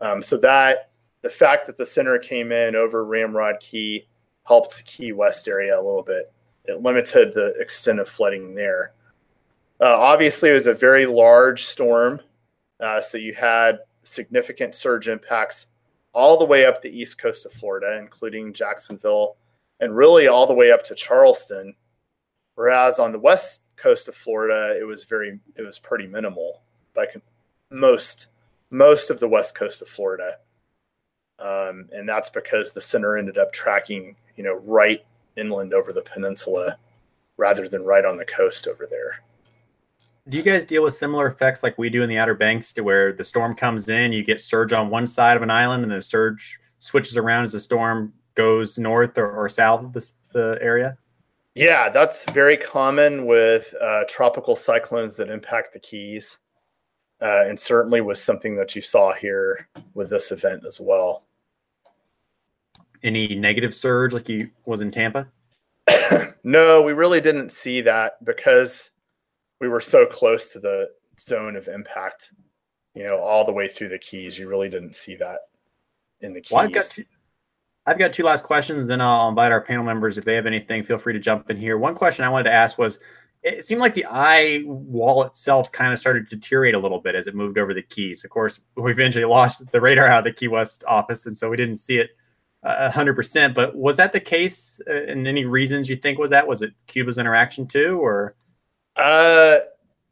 [0.00, 0.90] Um, so that
[1.22, 4.06] the fact that the center came in over Ramrod Key
[4.44, 6.32] helped Key West area a little bit.
[6.66, 8.92] It limited the extent of flooding there.
[9.80, 12.20] Uh, obviously, it was a very large storm,
[12.80, 15.66] uh, so you had significant surge impacts
[16.12, 19.36] all the way up the east coast of Florida, including Jacksonville,
[19.80, 21.74] and really all the way up to Charleston.
[22.54, 26.62] Whereas on the west coast of Florida, it was very, it was pretty minimal
[26.94, 27.06] by
[27.70, 28.28] most
[28.70, 30.38] most of the west coast of Florida,
[31.38, 35.04] um, and that's because the center ended up tracking, you know, right
[35.36, 36.78] inland over the peninsula
[37.36, 39.20] rather than right on the coast over there
[40.28, 42.82] do you guys deal with similar effects like we do in the Outer Banks to
[42.82, 45.92] where the storm comes in, you get surge on one side of an island and
[45.92, 50.58] the surge switches around as the storm goes north or, or south of the, the
[50.60, 50.98] area?
[51.54, 56.38] Yeah, that's very common with uh, tropical cyclones that impact the Keys.
[57.20, 61.24] Uh, and certainly was something that you saw here with this event as well.
[63.02, 65.28] Any negative surge like you was in Tampa?
[66.44, 68.90] no, we really didn't see that because
[69.60, 72.32] we were so close to the zone of impact,
[72.94, 74.38] you know, all the way through the keys.
[74.38, 75.40] You really didn't see that
[76.20, 76.52] in the keys.
[76.52, 77.04] Well, I've got two,
[77.86, 78.86] I've got two last questions.
[78.86, 80.82] Then I'll invite our panel members if they have anything.
[80.82, 81.78] Feel free to jump in here.
[81.78, 82.98] One question I wanted to ask was:
[83.46, 87.14] It seemed like the eye wall itself kind of started to deteriorate a little bit
[87.14, 88.24] as it moved over the keys.
[88.24, 91.48] Of course, we eventually lost the radar out of the Key West office, and so
[91.48, 92.10] we didn't see it
[92.62, 93.54] uh, hundred percent.
[93.54, 94.80] But was that the case?
[94.88, 96.46] Uh, and any reasons you think was that?
[96.46, 98.34] Was it Cuba's interaction too, or?
[98.96, 99.58] Uh,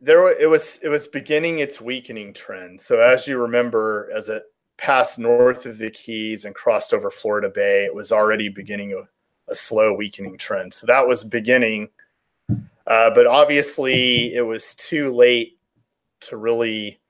[0.00, 0.78] there it was.
[0.82, 2.80] It was beginning its weakening trend.
[2.80, 4.44] So as you remember, as it
[4.76, 9.50] passed north of the Keys and crossed over Florida Bay, it was already beginning a,
[9.50, 10.72] a slow weakening trend.
[10.72, 11.88] So that was beginning.
[12.86, 15.58] Uh, but obviously, it was too late
[16.20, 17.00] to really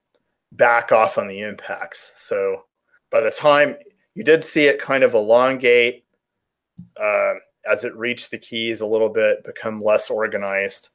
[0.52, 2.12] back off on the impacts.
[2.16, 2.64] So
[3.10, 3.76] by the time
[4.14, 6.04] you did see it kind of elongate
[7.00, 7.34] uh,
[7.70, 10.90] as it reached the keys a little bit, become less organized.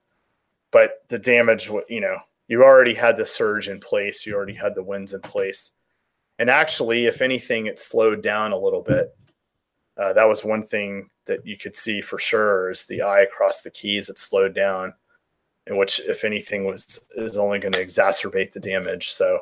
[0.71, 2.17] But the damage, you know,
[2.47, 5.71] you already had the surge in place, you already had the winds in place.
[6.37, 9.15] And actually, if anything, it slowed down a little bit.
[9.97, 13.61] Uh, that was one thing that you could see for sure is the eye across
[13.61, 14.09] the keys.
[14.09, 14.93] It slowed down,
[15.67, 19.11] and which, if anything, was is only going to exacerbate the damage.
[19.11, 19.39] So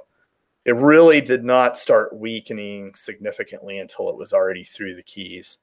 [0.65, 5.57] it really did not start weakening significantly until it was already through the keys.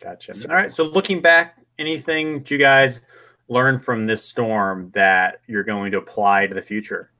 [0.00, 0.32] Gotcha.
[0.48, 0.72] All right.
[0.72, 3.02] So looking back, anything did you guys
[3.48, 7.10] learn from this storm that you're going to apply to the future?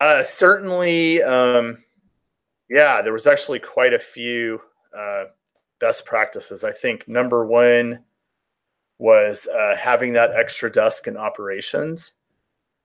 [0.00, 1.82] Uh, certainly, um,
[2.70, 4.60] yeah, there was actually quite a few
[4.96, 5.24] uh,
[5.80, 6.64] best practices.
[6.64, 8.04] I think number one
[8.98, 12.12] was uh, having that extra desk in operations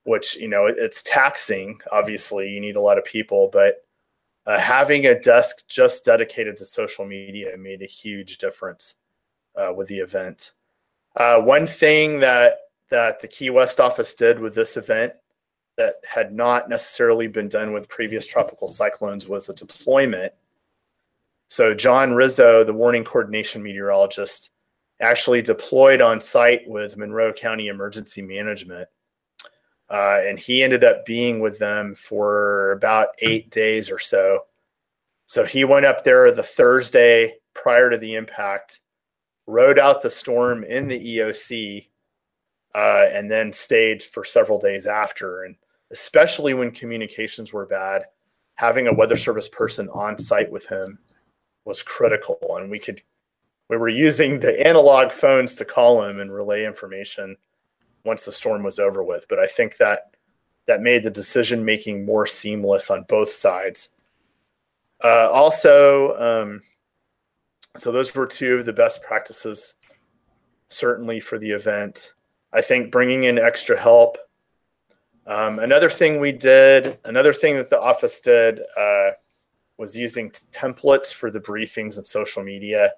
[0.03, 1.79] which you know it's taxing.
[1.91, 3.85] Obviously, you need a lot of people, but
[4.45, 8.95] uh, having a desk just dedicated to social media made a huge difference
[9.55, 10.53] uh, with the event.
[11.15, 12.57] Uh, one thing that
[12.89, 15.13] that the Key West office did with this event
[15.77, 20.33] that had not necessarily been done with previous tropical cyclones was a deployment.
[21.49, 24.51] So John Rizzo, the warning coordination meteorologist,
[25.01, 28.87] actually deployed on site with Monroe County Emergency Management
[29.93, 34.39] uh, and he ended up being with them for about eight days or so.
[35.27, 38.81] So he went up there the Thursday prior to the impact,
[39.45, 41.87] rode out the storm in the EOC,
[42.73, 45.43] uh, and then stayed for several days after.
[45.43, 45.55] And
[45.91, 48.05] especially when communications were bad,
[48.55, 50.97] having a weather service person on site with him
[51.65, 52.37] was critical.
[52.57, 53.01] And we could,
[53.69, 57.37] we were using the analog phones to call him and relay information
[58.05, 59.27] once the storm was over with.
[59.29, 60.15] But I think that
[60.65, 63.89] that made the decision making more seamless on both sides.
[65.03, 66.61] Uh, also, um,
[67.75, 69.75] so those were two of the best practices,
[70.69, 72.13] certainly for the event.
[72.53, 74.17] I think bringing in extra help.
[75.25, 79.11] Um, another thing we did, another thing that the office did, uh,
[79.77, 82.93] was using t- templates for the briefings and social media.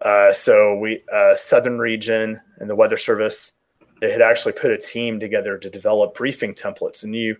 [0.00, 3.52] Uh, so we, uh, Southern Region and the Weather Service
[4.00, 7.04] they had actually put a team together to develop briefing templates.
[7.04, 7.36] And you,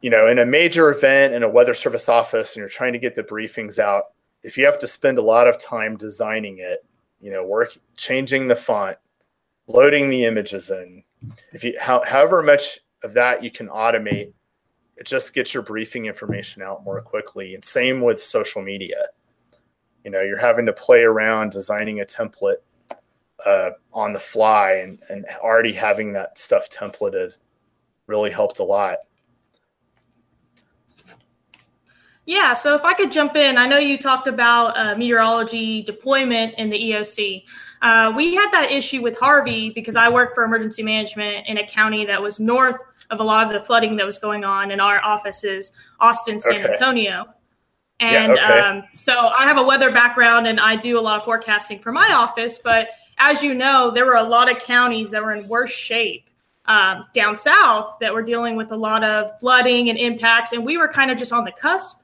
[0.00, 2.98] you know, in a major event in a weather service office, and you're trying to
[2.98, 4.04] get the briefings out,
[4.42, 6.84] if you have to spend a lot of time designing it,
[7.20, 8.96] you know, work changing the font,
[9.66, 11.02] loading the images in,
[11.52, 14.32] if you how, however much of that you can automate,
[14.98, 17.54] it just gets your briefing information out more quickly.
[17.54, 19.06] And same with social media.
[20.04, 22.56] You know, you're having to play around designing a template
[23.46, 27.34] uh, on the fly and, and already having that stuff templated
[28.08, 28.98] really helped a lot.
[32.26, 36.54] Yeah, so if I could jump in, I know you talked about uh, meteorology deployment
[36.58, 37.44] in the EOC.
[37.80, 41.66] Uh, we had that issue with Harvey because I work for emergency management in a
[41.66, 44.80] county that was north of a lot of the flooding that was going on, in
[44.80, 46.72] our offices, Austin, San okay.
[46.72, 47.26] Antonio.
[48.00, 48.60] And yeah, okay.
[48.60, 51.90] um, so I have a weather background and I do a lot of forecasting for
[51.90, 55.48] my office, but as you know, there were a lot of counties that were in
[55.48, 56.30] worse shape
[56.66, 60.76] um, down south that were dealing with a lot of flooding and impacts, and we
[60.76, 62.02] were kind of just on the cusp.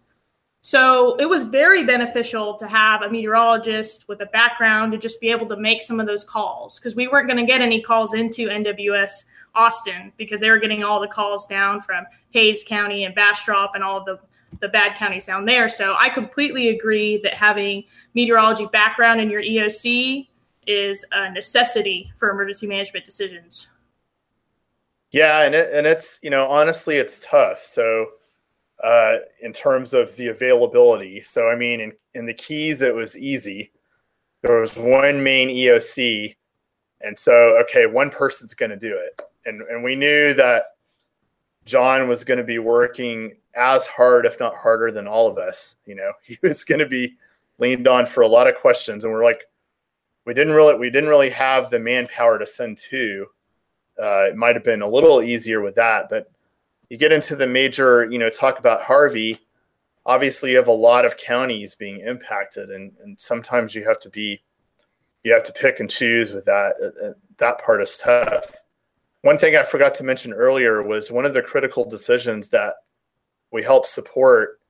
[0.62, 5.28] So it was very beneficial to have a meteorologist with a background to just be
[5.28, 8.14] able to make some of those calls because we weren't going to get any calls
[8.14, 13.14] into NWS Austin because they were getting all the calls down from Hays County and
[13.14, 14.18] Bastrop and all the
[14.60, 15.68] the bad counties down there.
[15.68, 17.84] So I completely agree that having
[18.14, 20.28] meteorology background in your EOC
[20.66, 23.68] is a necessity for emergency management decisions.
[25.10, 27.64] Yeah, and it, and it's you know honestly it's tough.
[27.64, 28.06] So
[28.82, 33.16] uh, in terms of the availability, so I mean in in the keys it was
[33.16, 33.70] easy.
[34.42, 36.34] There was one main EOC,
[37.00, 37.32] and so
[37.62, 40.64] okay, one person's going to do it, and and we knew that
[41.64, 45.76] John was going to be working as hard, if not harder, than all of us.
[45.86, 47.16] You know, he was going to be
[47.58, 49.42] leaned on for a lot of questions, and we're like,
[50.26, 53.26] we didn't really we didn't really have the manpower to send two.
[54.00, 56.30] Uh, it might have been a little easier with that, but
[56.88, 59.38] you get into the major, you know, talk about Harvey.
[60.06, 64.10] Obviously, you have a lot of counties being impacted, and, and sometimes you have to
[64.10, 64.42] be,
[65.22, 66.74] you have to pick and choose with that.
[66.82, 68.52] Uh, uh that part is tough.
[69.24, 72.74] One thing I forgot to mention earlier was one of the critical decisions that
[73.52, 74.60] we helped support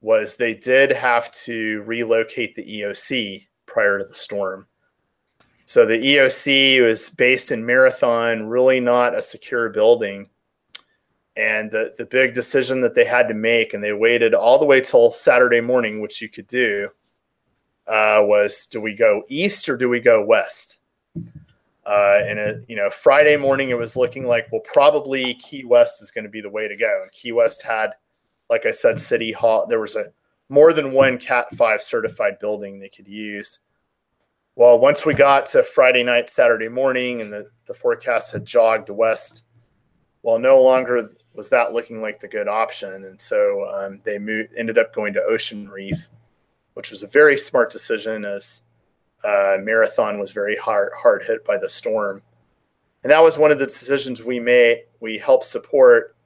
[0.00, 4.66] was they did have to relocate the EOC prior to the storm.
[5.66, 10.30] So the EOC was based in Marathon, really not a secure building.
[11.36, 14.64] and the the big decision that they had to make, and they waited all the
[14.64, 16.88] way till Saturday morning, which you could do,
[17.86, 20.78] uh, was do we go east or do we go west?
[21.84, 26.00] Uh, and it, you know, Friday morning it was looking like well, probably Key West
[26.02, 27.00] is going to be the way to go.
[27.02, 27.90] And Key West had,
[28.48, 29.66] like I said, City Hall.
[29.66, 30.12] There was a
[30.48, 33.58] more than one Cat Five certified building they could use.
[34.54, 38.90] Well, once we got to Friday night, Saturday morning, and the, the forecast had jogged
[38.90, 39.44] west,
[40.22, 42.92] well, no longer was that looking like the good option.
[43.04, 46.10] And so um, they moved, ended up going to Ocean Reef,
[46.74, 48.60] which was a very smart decision as
[49.24, 52.22] uh, Marathon was very hard, hard hit by the storm.
[53.02, 54.84] And that was one of the decisions we made.
[55.00, 56.16] We helped support.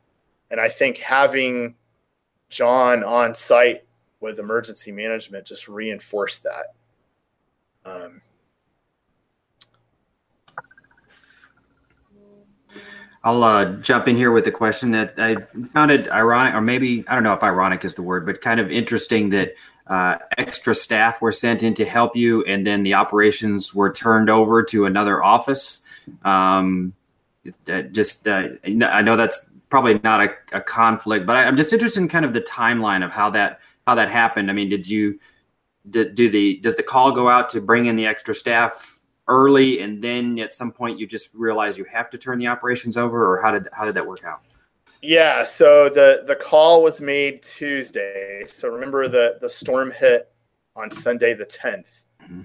[0.50, 1.74] And I think having
[2.48, 3.84] John on site
[4.20, 6.74] with emergency management just reinforced that.
[7.84, 8.22] Um,
[13.26, 15.36] I'll uh, jump in here with a question that I
[15.72, 18.60] found it ironic, or maybe I don't know if ironic is the word, but kind
[18.60, 19.54] of interesting that
[19.86, 24.28] uh, extra staff were sent in to help you, and then the operations were turned
[24.28, 25.80] over to another office.
[26.24, 26.94] Um,
[27.68, 31.72] uh, just uh, I know that's probably not a, a conflict, but I, am just
[31.72, 34.50] interested in kind of the timeline of how that how that happened.
[34.50, 35.20] I mean, did you
[35.88, 39.80] did, do the does the call go out to bring in the extra staff early
[39.80, 43.32] and then at some point you just realize you have to turn the operations over
[43.32, 44.40] or how did how did that work out
[45.06, 50.32] yeah so the the call was made tuesday so remember the the storm hit
[50.74, 52.42] on sunday the 10th mm-hmm.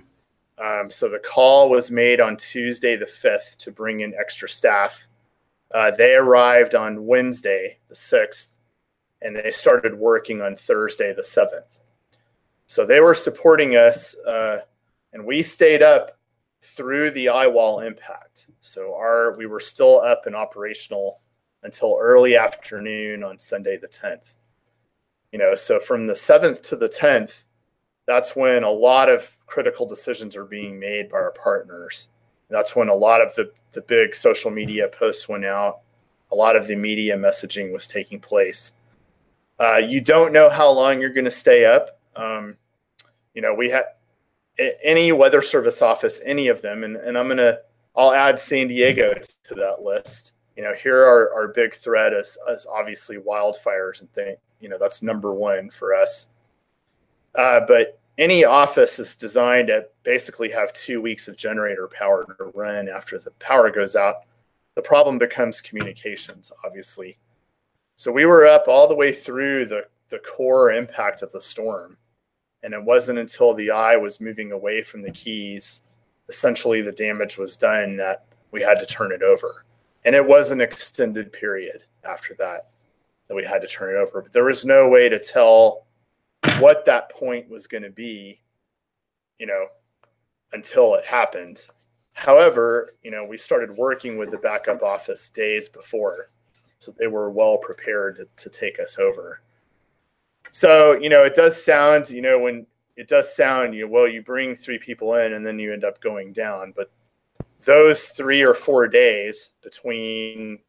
[0.63, 5.07] um, so the call was made on tuesday the 5th to bring in extra staff
[5.73, 8.47] uh, they arrived on wednesday the 6th
[9.23, 11.77] and they started working on thursday the 7th
[12.67, 14.59] so they were supporting us uh,
[15.13, 16.17] and we stayed up
[16.61, 18.47] through the eye wall impact.
[18.61, 21.21] So our we were still up and operational
[21.63, 24.35] until early afternoon on Sunday the 10th.
[25.31, 27.43] You know, so from the 7th to the 10th,
[28.07, 32.09] that's when a lot of critical decisions are being made by our partners.
[32.49, 35.79] That's when a lot of the, the big social media posts went out.
[36.31, 38.73] A lot of the media messaging was taking place.
[39.59, 41.99] Uh, you don't know how long you're going to stay up.
[42.15, 42.57] Um,
[43.33, 43.83] you know, we had
[44.83, 47.59] any weather service office, any of them, and, and I'm gonna
[47.95, 50.33] I'll add San Diego to that list.
[50.55, 54.35] You know, here are our big threat is, is obviously wildfires and thing.
[54.59, 56.27] You know, that's number one for us.
[57.35, 62.51] Uh, but any office is designed to basically have two weeks of generator power to
[62.53, 64.23] run after the power goes out.
[64.75, 67.17] The problem becomes communications, obviously.
[67.95, 71.97] So we were up all the way through the, the core impact of the storm.
[72.63, 75.81] And it wasn't until the eye was moving away from the keys,
[76.29, 79.65] essentially the damage was done that we had to turn it over.
[80.05, 82.69] And it was an extended period after that
[83.27, 84.21] that we had to turn it over.
[84.21, 85.85] But there was no way to tell
[86.59, 88.41] what that point was going to be,
[89.39, 89.67] you know,
[90.53, 91.65] until it happened.
[92.13, 96.29] However, you know, we started working with the backup office days before,
[96.79, 99.41] so they were well prepared to, to take us over.
[100.51, 102.65] So, you know, it does sound, you know, when
[102.97, 105.85] it does sound, you know, well, you bring three people in and then you end
[105.85, 106.73] up going down.
[106.75, 106.91] But
[107.65, 110.59] those three or four days between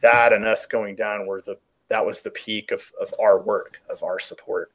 [0.00, 1.58] that and us going down were the
[1.88, 4.72] that was the peak of, of our work, of our support.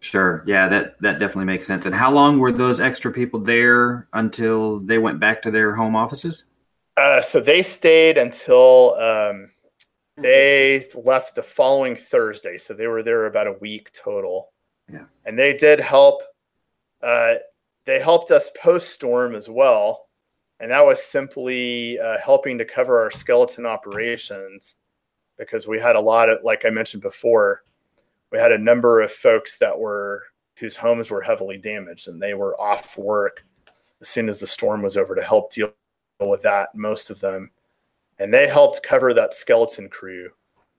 [0.00, 0.44] Sure.
[0.46, 1.86] Yeah, that that definitely makes sense.
[1.86, 5.96] And how long were those extra people there until they went back to their home
[5.96, 6.44] offices?
[6.96, 9.50] Uh, so they stayed until um,
[10.16, 14.50] they left the following Thursday, so they were there about a week total.
[14.92, 16.22] Yeah, and they did help.
[17.02, 17.34] Uh,
[17.88, 20.08] they helped us post storm as well,
[20.60, 24.74] and that was simply uh, helping to cover our skeleton operations
[25.38, 27.62] because we had a lot of, like I mentioned before,
[28.30, 30.24] we had a number of folks that were
[30.56, 33.42] whose homes were heavily damaged, and they were off work
[34.02, 35.72] as soon as the storm was over to help deal
[36.20, 36.74] with that.
[36.74, 37.50] Most of them
[38.18, 40.28] and they helped cover that skeleton crew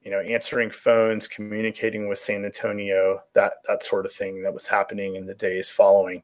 [0.04, 4.68] you know answering phones communicating with san antonio that that sort of thing that was
[4.68, 6.22] happening in the days following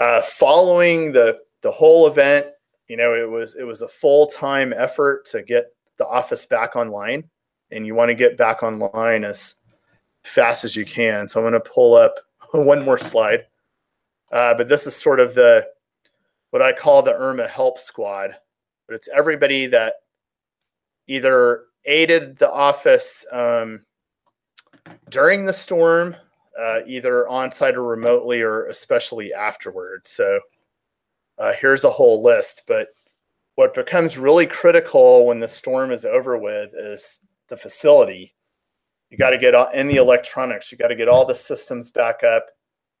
[0.00, 2.46] uh, following the the whole event
[2.88, 7.28] you know it was it was a full-time effort to get the office back online.
[7.70, 9.54] And you want to get back online as
[10.24, 11.28] fast as you can.
[11.28, 12.14] So i'm going to pull up
[12.50, 13.46] one more slide.
[14.32, 15.66] Uh, but this is sort of the
[16.50, 18.34] what i call the irma help squad.
[18.88, 19.94] But it's everybody that
[21.06, 23.84] either aided the office um,
[25.10, 26.16] during the storm,
[26.60, 30.06] uh, either on site or remotely, or especially afterward.
[30.06, 30.40] So
[31.38, 32.64] uh, here's a whole list.
[32.66, 32.88] But
[33.54, 38.34] what becomes really critical when the storm is over with is the facility.
[39.10, 40.70] You got to get in the electronics.
[40.70, 42.46] You got to get all the systems back up.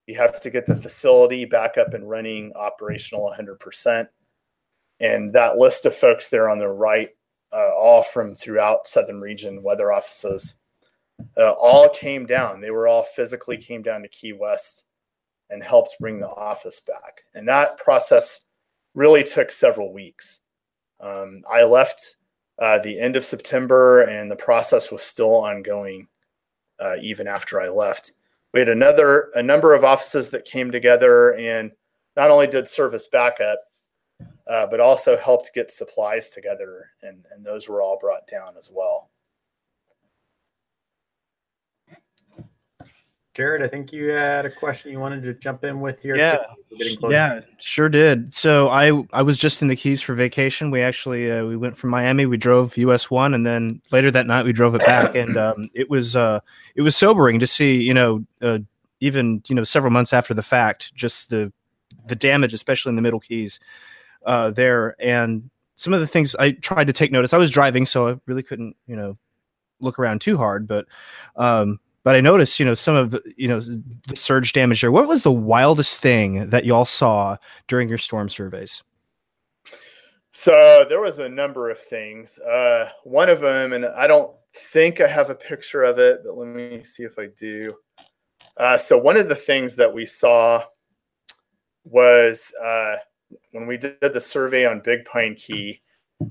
[0.06, 4.08] You have to get the facility back up and running operational 100%.
[4.98, 7.10] And that list of folks there on the right,
[7.52, 10.54] uh, all from throughout Southern Region weather offices,
[11.36, 12.60] uh, all came down.
[12.60, 14.84] They were all physically came down to Key West
[15.50, 17.22] and helped bring the office back.
[17.34, 18.44] And that process
[18.94, 20.40] really took several weeks.
[21.00, 22.16] Um, I left
[22.60, 26.06] uh, the end of September, and the process was still ongoing
[26.78, 28.12] uh, even after I left.
[28.52, 31.72] We had another a number of offices that came together and
[32.16, 33.58] not only did service backup,
[34.48, 38.70] uh, but also helped get supplies together, and, and those were all brought down as
[38.72, 39.10] well.
[43.40, 46.14] Jared, I think you had a question you wanted to jump in with here.
[46.14, 46.44] Yeah,
[47.08, 48.34] yeah, sure did.
[48.34, 50.70] So I I was just in the Keys for vacation.
[50.70, 52.26] We actually uh, we went from Miami.
[52.26, 55.70] We drove US one, and then later that night we drove it back, and um,
[55.72, 56.40] it was uh,
[56.74, 57.80] it was sobering to see.
[57.80, 58.58] You know, uh,
[59.00, 61.50] even you know several months after the fact, just the
[62.08, 63.58] the damage, especially in the Middle Keys,
[64.26, 67.32] uh, there, and some of the things I tried to take notice.
[67.32, 69.16] I was driving, so I really couldn't you know
[69.80, 70.84] look around too hard, but.
[71.36, 74.92] Um, but I noticed, you know, some of you know the surge damage there.
[74.92, 77.36] What was the wildest thing that y'all saw
[77.68, 78.82] during your storm surveys?
[80.32, 82.38] So there was a number of things.
[82.38, 86.36] Uh, one of them, and I don't think I have a picture of it, but
[86.36, 87.74] let me see if I do.
[88.56, 90.62] Uh, so one of the things that we saw
[91.84, 92.96] was uh,
[93.52, 95.80] when we did the survey on Big Pine Key,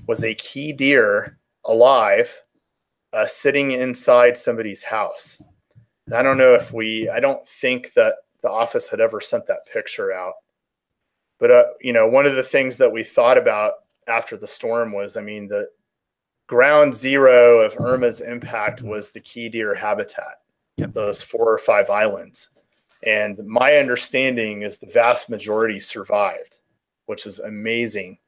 [0.06, 2.40] was a key deer alive
[3.12, 5.40] uh, sitting inside somebody's house.
[6.12, 9.66] I don't know if we, I don't think that the office had ever sent that
[9.72, 10.34] picture out.
[11.38, 13.74] But, uh, you know, one of the things that we thought about
[14.08, 15.68] after the storm was, I mean, the
[16.46, 20.40] ground zero of Irma's impact was the key deer habitat,
[20.76, 20.92] yep.
[20.92, 22.50] those four or five islands.
[23.06, 26.58] And my understanding is the vast majority survived,
[27.06, 28.18] which is amazing.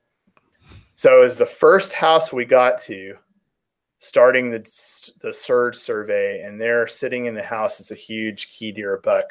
[0.95, 3.17] So, as the first house we got to,
[4.03, 8.73] starting the the surge survey, and they're sitting in the house is a huge key
[8.73, 9.27] deer buck,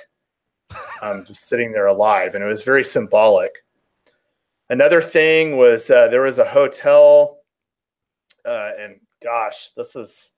[1.01, 3.51] um, just sitting there alive, and it was very symbolic.
[4.69, 7.39] Another thing was uh, there was a hotel,
[8.45, 10.31] uh, and gosh, this is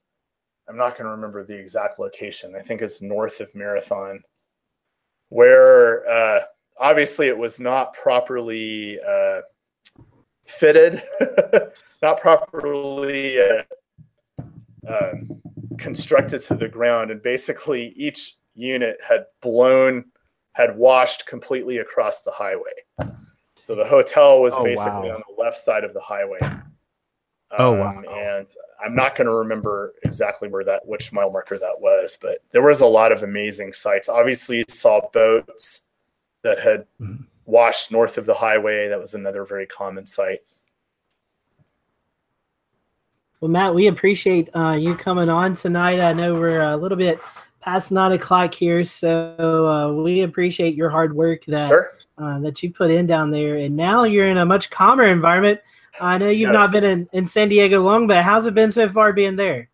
[0.68, 2.56] I'm not going to remember the exact location.
[2.56, 4.20] I think it's north of Marathon,
[5.28, 6.40] where uh,
[6.80, 9.42] obviously it was not properly uh,
[10.44, 11.04] fitted,
[12.02, 13.38] not properly
[14.88, 15.42] uh, um,
[15.78, 20.04] constructed to the ground, and basically each unit had blown,
[20.52, 22.72] had washed completely across the highway.
[23.54, 25.14] So the hotel was oh, basically wow.
[25.16, 26.38] on the left side of the highway.
[27.58, 28.14] Oh, um, oh wow!
[28.14, 28.46] And
[28.84, 32.62] I'm not going to remember exactly where that, which mile marker that was, but there
[32.62, 34.08] was a lot of amazing sights.
[34.08, 35.82] Obviously, you saw boats
[36.42, 37.22] that had mm-hmm.
[37.46, 38.88] washed north of the highway.
[38.88, 40.40] That was another very common sight.
[43.40, 46.00] Well, Matt, we appreciate uh, you coming on tonight.
[46.00, 47.20] I know we're a little bit
[47.60, 51.92] past nine o'clock here, so uh, we appreciate your hard work that sure.
[52.18, 53.56] uh, that you put in down there.
[53.56, 55.60] And now you're in a much calmer environment.
[56.00, 56.54] I know you've yes.
[56.54, 59.68] not been in, in San Diego long, but how's it been so far being there?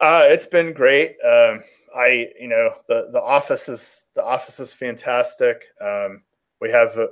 [0.00, 1.16] Uh, it's been great.
[1.24, 1.62] Um,
[1.96, 5.64] I, you know, the the office is the office is fantastic.
[5.80, 6.22] Um,
[6.60, 7.06] we have uh,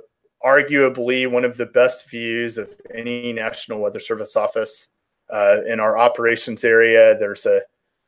[0.45, 4.89] arguably one of the best views of any National Weather Service office
[5.33, 7.61] uh, in our operations area, there's a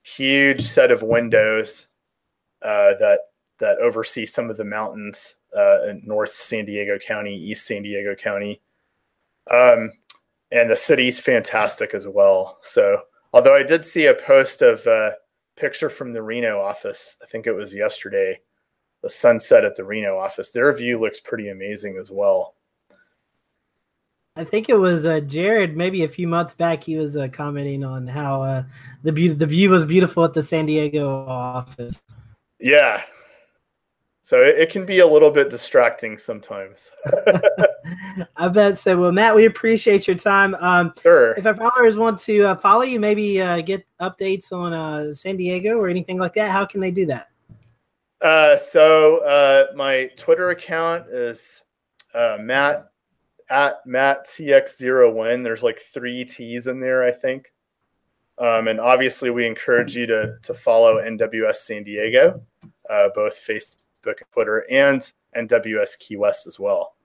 [0.03, 1.88] huge set of windows
[2.61, 3.19] uh, that
[3.59, 8.13] that oversee some of the mountains uh, in North San Diego County, East San Diego
[8.13, 8.61] County,
[9.51, 9.91] um,
[10.51, 12.59] and the city's fantastic as well.
[12.61, 13.01] So,
[13.34, 15.13] although I did see a post of a
[15.55, 18.39] picture from the Reno office, I think it was yesterday,
[19.01, 20.51] the sunset at the Reno office.
[20.51, 22.55] Their view looks pretty amazing as well.
[24.36, 25.77] I think it was uh, Jared.
[25.77, 28.63] Maybe a few months back, he was uh, commenting on how uh,
[29.03, 32.01] the be- the view was beautiful at the San Diego office.
[32.59, 33.03] Yeah,
[34.25, 36.89] so it, it can be a little bit distracting sometimes.
[38.36, 38.99] I bet so.
[38.99, 40.55] Well, Matt, we appreciate your time.
[40.55, 41.33] Um, sure.
[41.33, 45.38] If our followers want to uh, follow you, maybe uh, get updates on uh, San
[45.38, 47.27] Diego or anything like that, how can they do that?
[48.71, 51.61] so my Twitter account is
[52.15, 52.89] Matt
[53.49, 55.43] at Matt TX01.
[55.43, 57.53] There's like three T's in there, I think.
[58.37, 62.41] Um, and obviously, we encourage you to to follow NWS San Diego,
[62.89, 63.75] uh, both Facebook
[64.05, 66.95] and Twitter, and NWS Key West as well.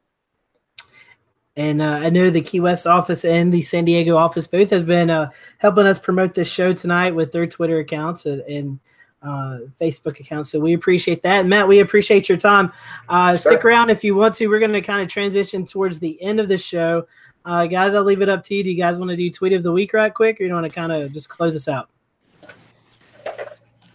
[1.57, 4.87] And uh, I know the Key West office and the San Diego office both have
[4.87, 8.81] been uh, helping us promote this show tonight with their Twitter accounts and, and
[9.23, 10.47] uh, Facebook account.
[10.47, 11.47] So we appreciate that.
[11.47, 12.73] Matt, we appreciate your time.
[13.09, 13.53] Uh, sure.
[13.53, 14.49] Stick around if you want to.
[14.49, 17.07] We're going to kind of transition towards the end of the show.
[17.45, 18.65] Uh, guys, I'll leave it up to you.
[18.65, 20.67] Do you guys want to do tweet of the week right quick, or you want
[20.67, 21.89] to kind of just close this out?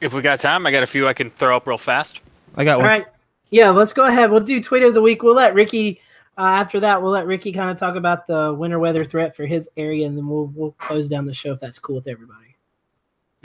[0.01, 2.21] If we got time, I got a few I can throw up real fast.
[2.55, 2.85] I got one.
[2.85, 3.05] All right.
[3.49, 4.31] Yeah, let's go ahead.
[4.31, 5.23] We'll do tweet of the week.
[5.23, 6.01] We'll let Ricky.
[6.37, 9.45] Uh, after that, we'll let Ricky kind of talk about the winter weather threat for
[9.45, 12.44] his area, and then we'll we'll close down the show if that's cool with everybody.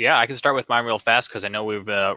[0.01, 2.17] Yeah, I can start with mine real fast because I know we've uh,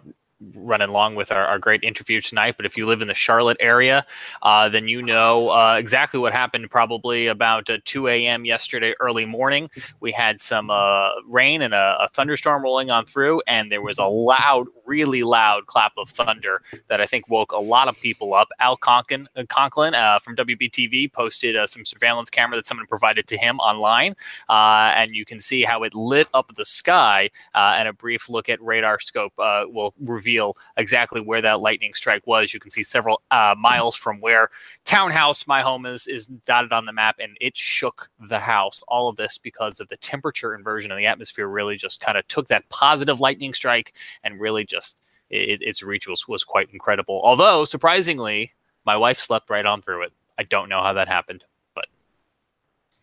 [0.56, 2.56] running along with our, our great interview tonight.
[2.58, 4.06] But if you live in the Charlotte area,
[4.42, 8.46] uh, then you know uh, exactly what happened probably about uh, 2 a.m.
[8.46, 9.70] yesterday early morning.
[10.00, 13.98] We had some uh, rain and a, a, thunderstorm rolling on through, and there was
[13.98, 18.34] a loud, really loud clap of thunder that I think woke a lot of people
[18.34, 18.50] up.
[18.60, 23.38] Al Conklin, uh, Conklin uh, from WBTV posted some surveillance camera that someone provided to
[23.38, 24.16] him online,
[24.50, 27.30] and you can see how it lit up the sky.
[27.56, 29.32] and a brief look at RadarScope
[29.74, 32.54] will reveal reveal exactly where that lightning strike was.
[32.54, 34.50] You can see several uh, miles from where
[34.86, 38.84] Townhouse, my home is, is dotted on the map, and it shook the house.
[38.88, 42.28] All of this because of the temperature inversion of the atmosphere really just kind of
[42.28, 47.22] took that positive lightning strike and really just it, its reach was, was quite incredible.
[47.24, 48.54] Although, surprisingly,
[48.86, 50.12] my wife slept right on through it.
[50.40, 51.44] I don't know how that happened.
[51.76, 51.86] but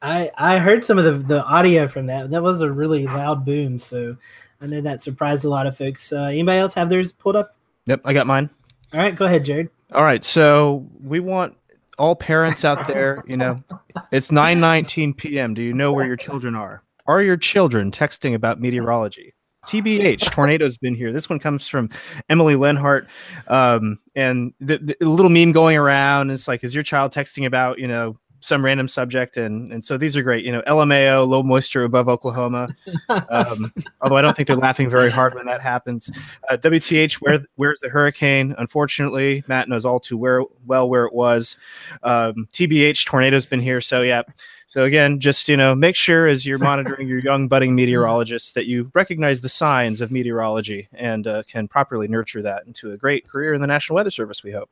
[0.02, 2.30] I I heard some of the, the audio from that.
[2.30, 3.78] That was a really loud boom.
[3.78, 4.16] So
[4.60, 6.12] I know that surprised a lot of folks.
[6.12, 7.56] Uh, anybody else have theirs pulled up?
[7.86, 8.50] Yep, I got mine.
[8.92, 9.70] All right, go ahead, Jared.
[9.92, 11.56] All right, so we want
[11.98, 13.62] all parents out there, you know,
[14.10, 15.54] it's 9:19 p.m.
[15.54, 16.82] Do you know where your children are?
[17.06, 19.34] Are your children texting about meteorology?
[19.66, 21.12] TBH, tornado's been here.
[21.12, 21.90] This one comes from
[22.28, 23.08] Emily Lenhart.
[23.48, 27.78] Um, and the, the little meme going around is like, is your child texting about,
[27.78, 31.42] you know, some random subject and and so these are great you know lmao low
[31.42, 32.68] moisture above oklahoma.
[33.08, 36.10] Um, although i don't think they're laughing very hard when that happens.
[36.48, 38.54] Uh, wth where where's the hurricane?
[38.58, 41.56] Unfortunately matt knows all too where, well where it was.
[42.02, 44.22] Um, tbh tornado's been here so yeah.
[44.66, 48.66] So again just you know make sure as you're monitoring your young budding meteorologists that
[48.66, 53.28] you recognize the signs of meteorology and uh, can properly nurture that into a great
[53.28, 54.70] career in the national weather service we hope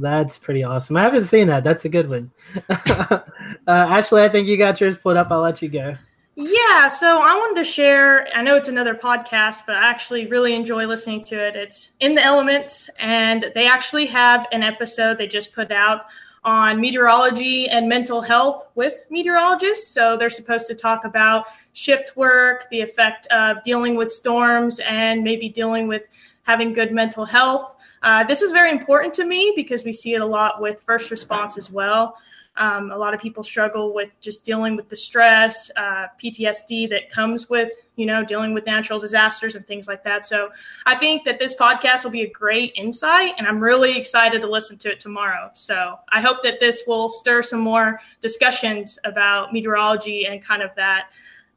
[0.00, 0.96] that's pretty awesome.
[0.96, 1.64] I haven't seen that.
[1.64, 2.30] That's a good one.
[2.68, 3.20] uh,
[3.66, 5.28] Ashley, I think you got yours pulled up.
[5.30, 5.96] I'll let you go.
[6.38, 8.28] Yeah, so I wanted to share.
[8.34, 11.56] I know it's another podcast, but I actually really enjoy listening to it.
[11.56, 16.06] It's In the Elements, and they actually have an episode they just put out
[16.44, 19.88] on meteorology and mental health with meteorologists.
[19.88, 25.24] So they're supposed to talk about shift work, the effect of dealing with storms, and
[25.24, 26.06] maybe dealing with
[26.42, 27.75] having good mental health.
[28.02, 31.10] Uh, this is very important to me because we see it a lot with first
[31.10, 32.16] response as well.
[32.58, 37.10] Um, a lot of people struggle with just dealing with the stress, uh, PTSD that
[37.10, 40.24] comes with, you know, dealing with natural disasters and things like that.
[40.24, 40.50] So
[40.86, 44.48] I think that this podcast will be a great insight, and I'm really excited to
[44.48, 45.50] listen to it tomorrow.
[45.52, 50.74] So I hope that this will stir some more discussions about meteorology and kind of
[50.76, 51.10] that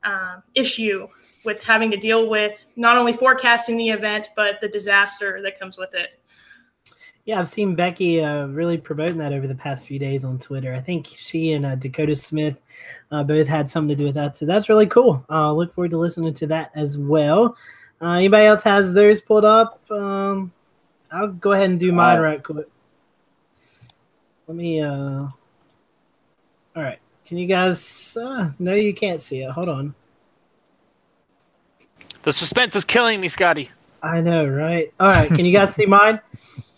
[0.03, 1.07] um, issue
[1.45, 5.77] with having to deal with not only forecasting the event, but the disaster that comes
[5.77, 6.18] with it.
[7.29, 10.73] Yeah, I've seen Becky uh, really promoting that over the past few days on Twitter.
[10.73, 12.59] I think she and uh, Dakota Smith
[13.11, 15.23] uh, both had something to do with that, so that's really cool.
[15.29, 17.55] Uh, look forward to listening to that as well.
[18.01, 19.79] Uh, anybody else has theirs pulled up?
[19.91, 20.51] Um,
[21.11, 22.67] I'll go ahead and do mine uh, right quick.
[24.47, 24.81] Let me.
[24.81, 25.27] Uh,
[26.75, 28.17] all right, can you guys?
[28.19, 29.51] Uh, no, you can't see it.
[29.51, 29.93] Hold on.
[32.23, 33.69] The suspense is killing me, Scotty.
[34.01, 34.91] I know, right?
[34.99, 36.19] All right, can you guys see mine?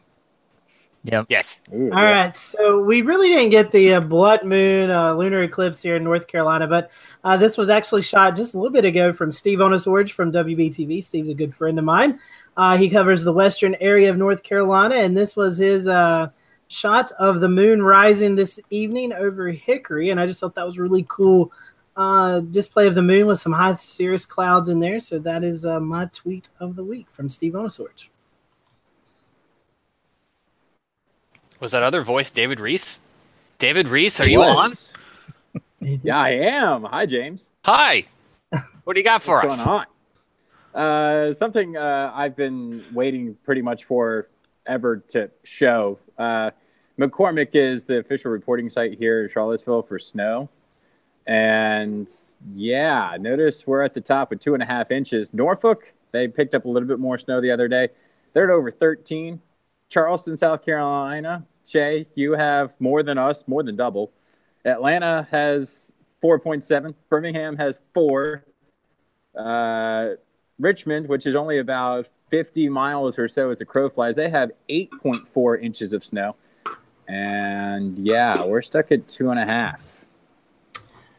[1.04, 1.26] Yep.
[1.30, 1.62] Yes.
[1.74, 2.24] Ooh, All yeah.
[2.24, 2.34] right.
[2.34, 6.28] So we really didn't get the uh, blood moon uh, lunar eclipse here in North
[6.28, 6.92] Carolina, but
[7.24, 11.04] uh, this was actually shot just a little bit ago from Steve Onosorge from WBTV.
[11.04, 12.20] Steve's a good friend of mine.
[12.56, 16.30] Uh, he covers the western area of North Carolina, and this was his uh,
[16.68, 20.12] shot of the moon rising this evening over Hickory.
[20.12, 21.52] And I just thought that was really cool
[21.96, 25.00] uh, display of the moon with some high cirrus clouds in there.
[25.00, 28.10] So that is my tweet of the week from Steve Onosorge.
[31.62, 33.00] Was that other voice David Reese?
[33.60, 34.74] David Reese, are you on?
[35.80, 36.86] yeah, I am.
[36.86, 37.52] Hi, James.
[37.64, 38.04] Hi.
[38.84, 39.66] What do you got for What's us?
[39.66, 39.86] Going
[40.74, 40.82] on?
[40.82, 44.28] Uh, something uh, I've been waiting pretty much for
[44.66, 46.00] ever to show.
[46.18, 46.50] Uh,
[47.00, 50.50] McCormick is the official reporting site here in Charlottesville for snow.
[51.28, 52.08] And
[52.56, 55.32] yeah, notice we're at the top with two and a half inches.
[55.32, 57.90] Norfolk, they picked up a little bit more snow the other day.
[58.34, 59.40] They're at over 13.
[59.90, 64.12] Charleston, South Carolina, Shay, you have more than us, more than double.
[64.66, 66.94] Atlanta has 4.7.
[67.10, 68.44] Birmingham has four.
[69.38, 70.10] Uh,
[70.60, 74.52] Richmond, which is only about 50 miles or so as the crow flies, they have
[74.70, 76.36] 8.4 inches of snow.
[77.08, 79.80] And yeah, we're stuck at two and a half.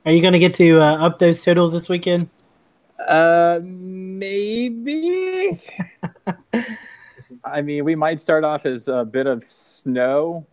[0.05, 2.28] Are you going to get to uh, up those totals this weekend?
[2.98, 4.42] Uh, maybe.
[7.45, 10.47] I mean, we might start off as a bit of snow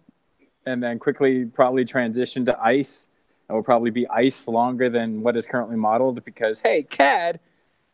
[0.66, 3.08] and then quickly probably transition to ice.
[3.50, 7.40] It will probably be ice longer than what is currently modeled because, hey, CAD.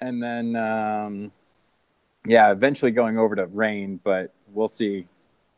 [0.02, 1.32] And then, um,
[2.26, 5.08] yeah, eventually going over to rain, but we'll see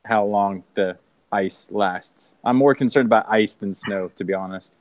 [0.05, 0.97] how long the
[1.31, 2.31] ice lasts.
[2.43, 4.73] I'm more concerned about ice than snow, to be honest.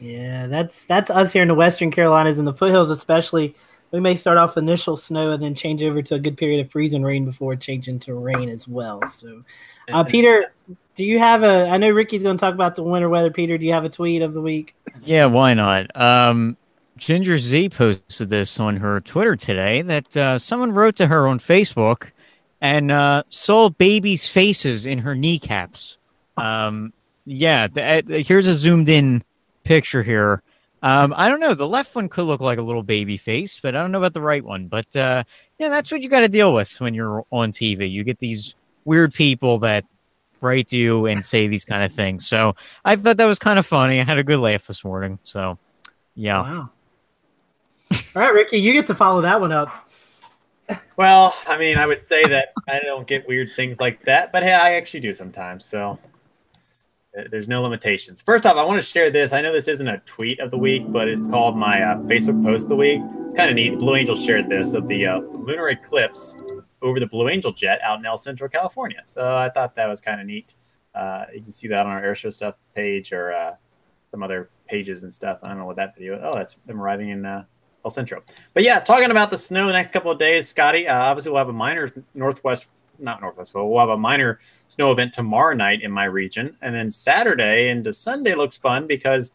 [0.00, 3.54] Yeah, that's that's us here in the Western Carolinas and the foothills, especially.
[3.90, 6.70] We may start off initial snow and then change over to a good period of
[6.70, 9.06] freezing rain before changing to rain as well.
[9.06, 9.42] So,
[9.90, 10.52] uh, Peter,
[10.94, 11.68] do you have a?
[11.68, 13.30] I know Ricky's going to talk about the winter weather.
[13.30, 14.74] Peter, do you have a tweet of the week?
[15.00, 15.96] Yeah, why not?
[15.96, 16.56] Um,
[16.98, 21.38] Ginger Zee posted this on her Twitter today that uh, someone wrote to her on
[21.38, 22.10] Facebook
[22.60, 25.96] and uh, saw babies' faces in her kneecaps.
[26.36, 26.92] Um,
[27.24, 29.22] yeah, th- uh, here's a zoomed in
[29.64, 30.42] picture here.
[30.82, 31.54] Um, I don't know.
[31.54, 34.14] The left one could look like a little baby face, but I don't know about
[34.14, 34.68] the right one.
[34.68, 35.24] But uh,
[35.58, 37.90] yeah, that's what you got to deal with when you're on TV.
[37.90, 38.54] You get these
[38.84, 39.84] weird people that
[40.40, 42.26] write to you and say these kind of things.
[42.26, 42.54] So
[42.84, 44.00] I thought that was kind of funny.
[44.00, 45.18] I had a good laugh this morning.
[45.24, 45.58] So
[46.14, 46.42] yeah.
[46.42, 46.70] Wow.
[48.14, 49.88] All right, Ricky, you get to follow that one up.
[50.96, 54.42] Well, I mean, I would say that I don't get weird things like that, but
[54.42, 55.64] hey, I actually do sometimes.
[55.64, 55.98] So
[57.30, 58.20] there's no limitations.
[58.20, 59.32] First off, I want to share this.
[59.32, 62.42] I know this isn't a tweet of the week, but it's called my uh, Facebook
[62.44, 63.00] post of the week.
[63.24, 63.78] It's kind of neat.
[63.78, 66.36] Blue Angel shared this of the uh, lunar eclipse
[66.82, 69.00] over the Blue Angel jet out in El Centro, California.
[69.04, 70.54] So I thought that was kind of neat.
[70.94, 73.54] Uh, you can see that on our airshow stuff page or uh,
[74.10, 75.38] some other pages and stuff.
[75.42, 76.20] I don't know what that video.
[76.22, 77.44] Oh, that's them arriving in uh,
[77.84, 78.22] El Centro.
[78.54, 80.88] But yeah, talking about the snow the next couple of days, Scotty.
[80.88, 82.66] Uh, obviously, we'll have a minor northwest,
[82.98, 84.38] not northwest, but we'll have a minor
[84.68, 89.32] snow event tomorrow night in my region, and then Saturday into Sunday looks fun because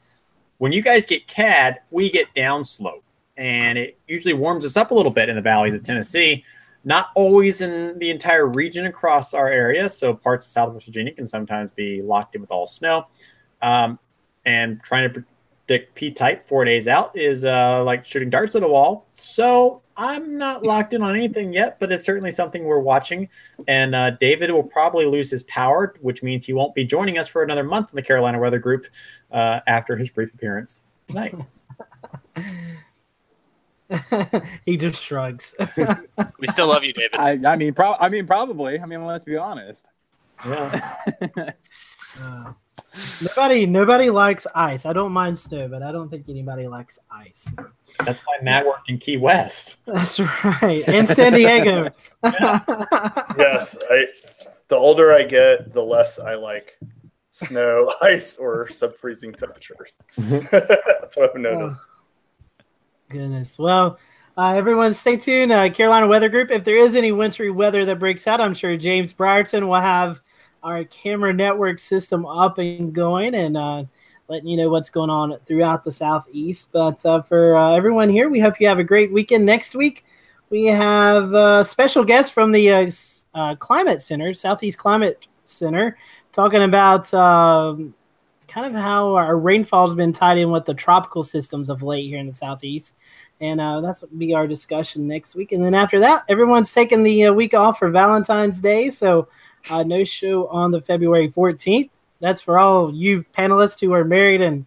[0.58, 3.04] when you guys get CAD, we get downslope,
[3.38, 6.44] and it usually warms us up a little bit in the valleys of Tennessee.
[6.86, 11.26] Not always in the entire region across our area, so parts of Southwest Virginia can
[11.26, 13.08] sometimes be locked in with all snow.
[13.62, 14.00] Um,
[14.46, 15.24] and trying to
[15.68, 19.08] predict P type four days out is uh, like shooting darts at a wall.
[19.14, 23.30] So I'm not locked in on anything yet, but it's certainly something we're watching.
[23.68, 27.28] And uh, David will probably lose his power, which means he won't be joining us
[27.28, 28.86] for another month in the Carolina Weather Group
[29.32, 31.36] uh, after his brief appearance tonight.
[34.66, 35.56] he just shrugs.
[36.40, 37.16] we still love you, David.
[37.18, 38.80] I, I mean, pro- I mean, probably.
[38.80, 39.90] I mean, let's be honest.
[40.46, 40.96] Yeah.
[43.24, 44.86] Nobody, nobody likes ice.
[44.86, 47.52] I don't mind snow, but I don't think anybody likes ice.
[48.06, 49.78] That's why Matt worked in Key West.
[49.86, 51.90] That's right, and San Diego.
[52.24, 54.06] yes, I.
[54.70, 56.80] The older I get, the less I like
[57.32, 59.94] snow, ice, or sub-freezing temperatures.
[60.18, 61.80] That's what I've noticed.
[61.80, 62.64] Oh,
[63.10, 63.60] goodness.
[63.60, 64.00] Well,
[64.38, 65.52] uh, everyone, stay tuned.
[65.52, 66.50] Uh, Carolina Weather Group.
[66.50, 70.22] If there is any wintry weather that breaks out, I'm sure James Brierton will have
[70.64, 73.84] our camera network system up and going and uh,
[74.30, 76.72] letting you know what's going on throughout the southeast.
[76.72, 79.46] But uh, for uh, everyone here, we hope you have a great weekend.
[79.46, 80.06] Next week,
[80.50, 82.92] we have a special guest from the uh,
[83.34, 85.98] uh, Climate Center, Southeast Climate Center,
[86.32, 87.94] talking about um,
[88.48, 92.08] kind of how our rainfall has been tied in with the tropical systems of late
[92.08, 92.98] here in the southeast.
[93.42, 95.52] And uh, that's be our discussion next week.
[95.52, 98.88] And then after that, everyone's taking the week off for Valentine's Day.
[98.88, 99.28] So
[99.70, 101.90] uh, no show on the February 14th.
[102.20, 104.66] That's for all you panelists who are married and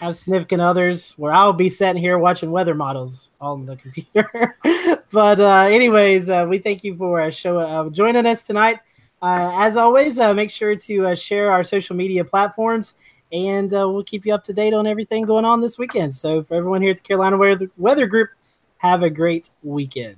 [0.00, 4.56] have significant others, where I'll be sitting here watching weather models on the computer.
[5.10, 8.80] but uh, anyways, uh, we thank you for uh, show uh, joining us tonight.
[9.22, 12.94] Uh, as always, make sure to share our social media platforms,
[13.32, 16.14] and we'll keep you up to date on everything going on this weekend.
[16.14, 18.30] So, for everyone here at the Carolina Weather, Weather Group,
[18.78, 20.16] have a great weekend.